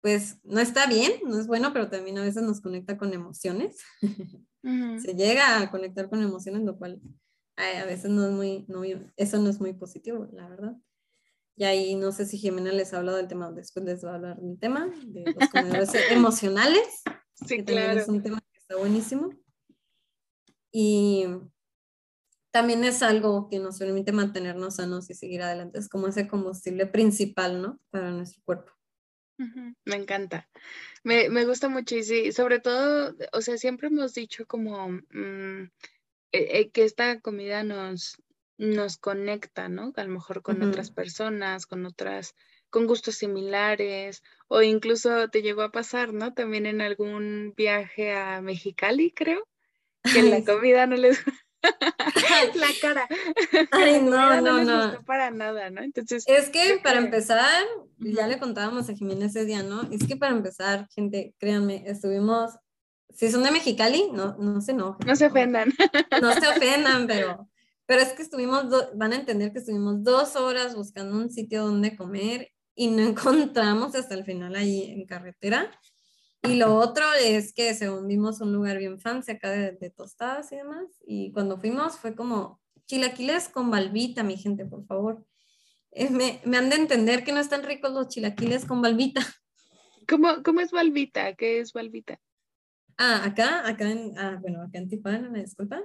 [0.07, 3.79] pues, no está bien, no es bueno, pero también a veces nos conecta con emociones.
[4.63, 7.01] Se llega a conectar con emociones, lo cual
[7.57, 8.65] a veces no es muy,
[9.17, 10.77] eso no es muy positivo, la verdad.
[11.57, 14.15] Y ahí no sé si Jimena les ha hablado del tema, después les va a
[14.15, 17.03] hablar del tema de los comedores emocionales.
[17.45, 17.99] Sí, claro.
[17.99, 19.31] Es un tema que está buenísimo.
[20.71, 21.25] Y
[22.53, 25.81] también es algo que nos permite mantenernos sanos y seguir adelante.
[25.81, 27.81] Es como ese combustible principal, ¿no?
[27.91, 28.76] Para nuestro cuerpo.
[29.39, 30.49] Me encanta.
[31.05, 35.71] Me, me, gusta mucho y sí, sobre todo, o sea, siempre hemos dicho como mm,
[36.33, 38.17] eh, eh, que esta comida nos,
[38.59, 39.93] nos conecta, ¿no?
[39.97, 42.35] A lo mejor con otras personas, con otras,
[42.71, 46.35] con gustos similares, o incluso te llegó a pasar, ¿no?
[46.35, 49.47] También en algún viaje a Mexicali, creo
[50.03, 51.23] que la comida no les
[52.55, 53.09] la cara.
[53.71, 55.03] Ay, no, no, no.
[55.05, 55.83] para nada, ¿no?
[55.83, 56.25] Entonces.
[56.27, 57.65] Es que para empezar,
[57.99, 59.83] ya le contábamos a Jimena ese día, ¿no?
[59.91, 62.53] Es que para empezar, gente, créanme, estuvimos
[63.17, 65.07] si son de Mexicali, no, no se enojen.
[65.07, 65.73] No se ofendan.
[66.21, 67.49] No se ofendan, pero,
[67.87, 71.97] pero es que estuvimos, van a entender que estuvimos dos horas buscando un sitio donde
[71.97, 75.71] comer y no encontramos hasta el final ahí en carretera.
[76.49, 80.57] Y lo otro es que según vimos un lugar bien fancy acá de, tostadas y
[80.57, 85.25] demás, y cuando fuimos fue como chilaquiles con balbita, mi gente, por favor.
[85.93, 89.23] Eh, me, me, han de entender que no están ricos los chilaquiles con balbita.
[90.09, 91.35] ¿Cómo, cómo es balbita?
[91.35, 92.21] ¿Qué es balbita?
[92.99, 95.83] Ah, acá, acá en, ah, bueno, acá en Tijuana, me disculpa.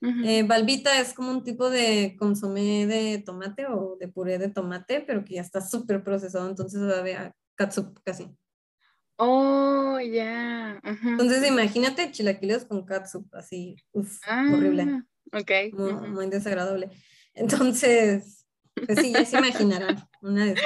[0.00, 5.00] Eh, balbita es como un tipo de consomé de tomate o de puré de tomate,
[5.00, 8.30] pero que ya está súper procesado, entonces sabe a katsup casi.
[9.18, 10.80] Oh, ya.
[10.84, 14.86] Entonces imagínate chilaquiles con katsup, así, uf, horrible.
[14.88, 15.50] Ah, ok.
[16.08, 16.90] Muy, desagradable.
[17.34, 18.46] Entonces,
[18.86, 20.56] pues sí, ya se imaginarán una de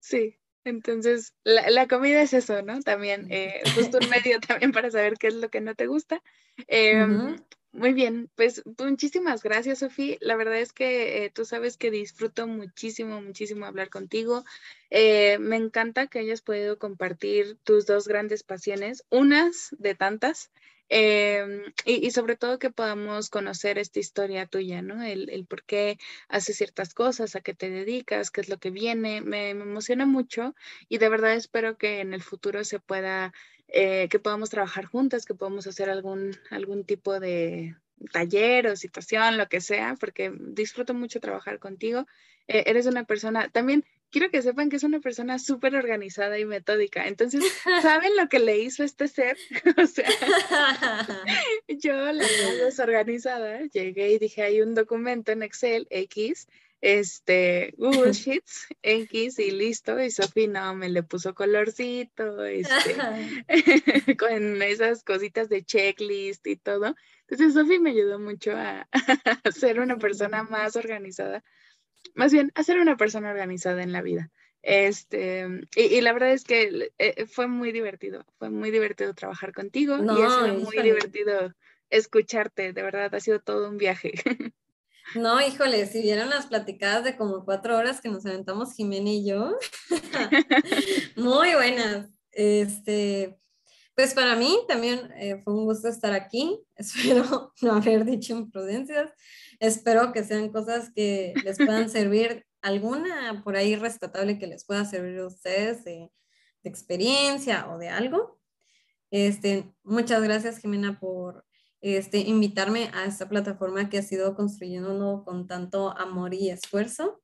[0.00, 0.38] Sí.
[0.64, 2.80] Entonces, la, comida es eso, ¿no?
[2.82, 6.22] También, eh, justo un medio también para saber qué es lo que no te gusta.
[6.68, 7.36] Em,
[7.72, 10.16] muy bien, pues muchísimas gracias, Sofía.
[10.20, 14.44] La verdad es que eh, tú sabes que disfruto muchísimo, muchísimo hablar contigo.
[14.90, 20.50] Eh, me encanta que hayas podido compartir tus dos grandes pasiones, unas de tantas,
[20.88, 25.02] Em, y, sobre todo que podamos conocer esta historia tuya, ¿no?
[25.02, 29.22] El, por qué haces ciertas cosas, a qué te dedicas, qué es lo que viene.
[29.22, 30.54] Me, emociona mucho
[30.88, 33.32] y de verdad espero que en el futuro se pueda,
[33.68, 37.76] eh, que podamos trabajar juntas, que podamos hacer algún, algún tipo de
[38.12, 42.06] taller o situación, lo que sea, porque disfruto mucho trabajar contigo.
[42.48, 46.44] Eh, eres una persona, también quiero que sepan que es una persona súper organizada y
[46.44, 47.08] metódica.
[47.08, 47.42] Entonces,
[47.80, 49.36] ¿saben lo que le hizo este ser?
[49.76, 50.08] o sea,
[51.68, 52.26] yo, la
[52.62, 56.46] desorganizada, llegué y dije, hay un documento en Excel X,
[56.82, 59.98] este, Google Sheets X y listo.
[59.98, 62.96] Y Sofi no, me le puso colorcito, este,
[64.18, 66.94] con esas cositas de checklist y todo.
[67.22, 71.42] Entonces, Sofi me ayudó mucho a, a ser una persona más organizada
[72.14, 74.30] más bien, a ser una persona organizada en la vida.
[74.62, 79.96] Este, y, la verdad es que eh, fue muy divertido, fue muy divertido trabajar contigo
[79.96, 81.52] y ha sido muy divertido
[81.90, 84.12] escucharte, de verdad, ha sido todo un viaje.
[85.14, 89.26] No, híjole, si vieron las platicadas de como cuatro horas que nos aventamos Jimena y
[89.26, 89.58] yo,
[91.16, 92.08] muy buenas.
[92.30, 93.36] Este,
[93.94, 96.60] pues para mí también eh, fue un gusto estar aquí.
[96.76, 99.10] Espero no haber dicho imprudencias.
[99.62, 104.84] Espero que sean cosas que les puedan servir, alguna por ahí rescatable que les pueda
[104.84, 106.10] servir a ustedes de,
[106.64, 108.40] experiencia o de algo.
[109.12, 111.44] Este, muchas gracias, Jimena, por
[111.80, 117.20] este, invitarme a esta plataforma que ha sido construyendo con tanto amor y esfuerzo.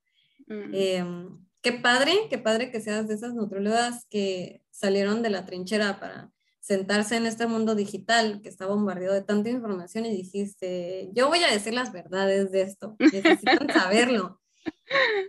[0.46, 0.74] Mm.
[0.74, 5.98] Em, qué padre, qué padre que seas de esas nutrólogas que salieron de la trinchera
[5.98, 6.32] para
[6.68, 11.42] sentarse en este mundo digital que está bombardeado de tanta información y dijiste, yo voy
[11.42, 14.38] a decir las verdades de esto, necesitan saberlo.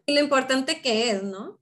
[0.05, 1.57] Y lo importante que es, ¿no?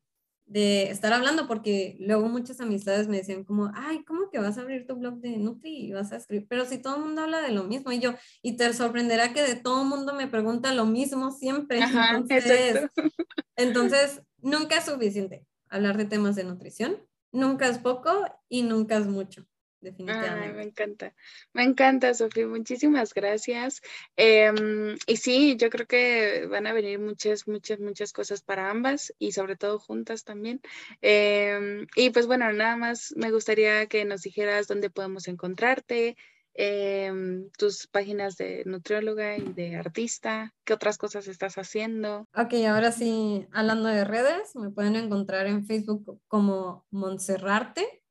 [0.47, 4.61] De estar hablando, porque luego muchas amistades me decían como, ay, ¿cómo que vas a
[4.61, 6.47] abrir tu blog de Nutri y vas a escribir?
[6.49, 9.43] Pero si todo el mundo habla de lo mismo y yo, y te sorprenderá que
[9.43, 11.82] de todo el mundo me pregunta lo mismo siempre.
[12.15, 12.89] entonces,
[13.55, 16.97] entonces, nunca es suficiente hablar de temas de nutrición,
[17.32, 19.45] nunca es poco y nunca es mucho
[19.82, 20.53] definitivamente.
[20.53, 21.13] me encanta,
[21.53, 23.82] me encanta, Sofía, muchísimas gracias.
[24.15, 29.13] Em, y sí, yo creo que van a venir muchas, muchas, muchas cosas para ambas
[29.19, 30.61] y sobre todo juntas también.
[31.01, 36.15] Em, y pues bueno, nada más me gustaría que nos dijeras dónde podemos encontrarte.
[36.59, 42.28] Em, tus páginas de nutrióloga y de artista, qué otras cosas estás haciendo.
[42.36, 48.01] Ok, ahora sí, hablando de redes, me pueden encontrar en Facebook como Montserrate,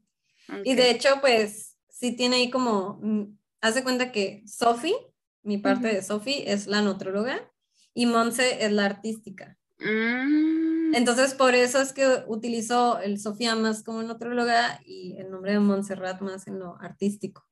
[0.65, 4.95] Y de hecho, pues sí tiene ahí como, mm, hace cuenta que Sofi,
[5.43, 7.51] mi parte de Sofi es la nutróloga
[7.95, 9.59] y Monse es la artística.
[9.79, 15.53] Mm, Entonces, por eso es que utilizo el Sofía más como nutróloga y el nombre
[15.53, 17.47] de Montserrat más en lo artístico.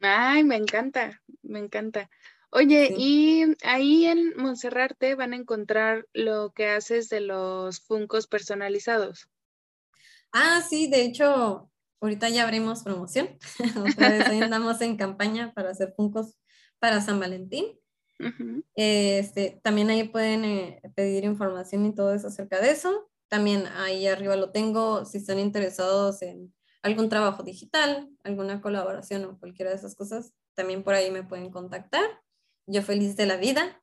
[0.00, 2.10] Ay, me encanta, me encanta.
[2.50, 2.94] Oye, Sí.
[2.98, 9.28] y ahí en Monserrate van a encontrar lo que haces de los funcos personalizados.
[10.32, 11.70] Ah, sí, de hecho,
[12.00, 13.38] ahorita ya abrimos promoción.
[14.00, 16.34] Otra vez ahí andamos en campaña para hacer funcos
[16.82, 17.78] para San Valentín.
[18.18, 18.64] Ujú.
[18.74, 23.08] Este, también ahí pueden eh, pedir información y todo eso acerca de eso.
[23.28, 26.52] También ahí arriba lo tengo si están interesados en
[26.82, 30.34] algún trabajo digital, alguna colaboración o cualquiera de esas cosas.
[30.54, 32.02] También por ahí me pueden contactar.
[32.66, 33.80] Yo feliz de la vida.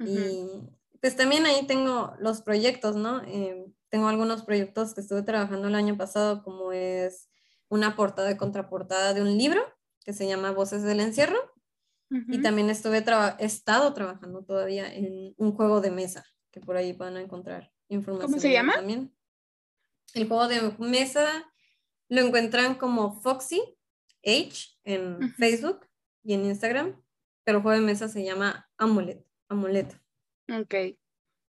[0.00, 0.10] Ujú.
[0.10, 3.22] Y pues también ahí tengo los proyectos, ¿no?
[3.28, 7.28] Eh, tengo algunos proyectos que estuve trabajando el año pasado, como es
[7.68, 9.62] una portada y contraportada de un libro
[10.04, 11.53] que se llama Voces del Encierro.
[12.10, 12.42] Y Ujú.
[12.42, 16.92] también estuve traba- he estado trabajando todavía en un juego de mesa, que por ahí
[16.92, 18.40] van a encontrar información.
[18.40, 18.74] se de él llama?
[18.74, 19.14] También.
[20.14, 21.26] El juego de mesa
[22.08, 23.60] lo encuentran como Foxy
[24.24, 25.28] H en Ujú.
[25.38, 25.86] Facebook
[26.22, 27.02] y en Instagram,
[27.44, 29.96] pero el juego de mesa se llama Amulet, Amuleto.
[30.48, 30.74] Ok,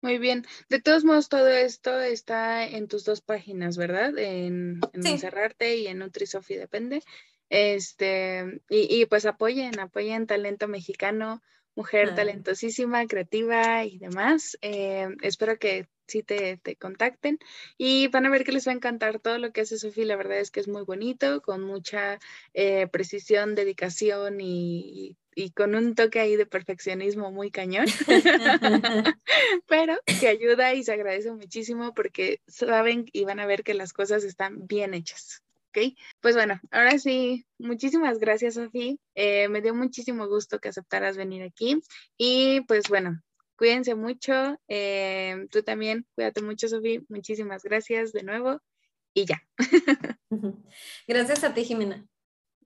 [0.01, 0.45] muy bien.
[0.69, 4.17] De todos modos, todo esto está en tus dos páginas, ¿verdad?
[4.17, 5.09] En, en Sí.
[5.09, 7.03] Monserrate y en Nutrisofi, depende.
[7.49, 11.41] Este, y, y pues apoyen, apoyen talento mexicano,
[11.75, 12.15] mujer Ah.
[12.15, 14.57] talentosísima, creativa y demás.
[14.61, 17.39] Eh, espero que sí te, te contacten
[17.77, 20.05] y van a ver que les va a encantar todo lo que hace Sofi.
[20.05, 22.19] La verdad es que es muy bonito, con mucha
[22.53, 27.85] eh, precisión, dedicación y, y con un toque ahí de perfeccionismo muy cañón
[29.67, 33.91] pero que ayuda y se agradece muchísimo porque saben y van a ver que las
[33.91, 35.41] cosas están bien hechas.
[35.75, 35.93] ¿Ok?
[36.21, 38.95] Pues bueno, ahora sí, muchísimas gracias, Sofía.
[39.13, 41.81] Eh, me dio muchísimo gusto que aceptaras venir aquí.
[42.17, 43.21] Y pues bueno,
[43.57, 44.57] cuídense mucho.
[44.69, 47.01] Eh, tú también, cuídate mucho, Sofía.
[47.09, 48.61] Muchísimas gracias de nuevo.
[49.13, 49.41] Y ya.
[51.07, 52.05] Gracias a ti, Jimena.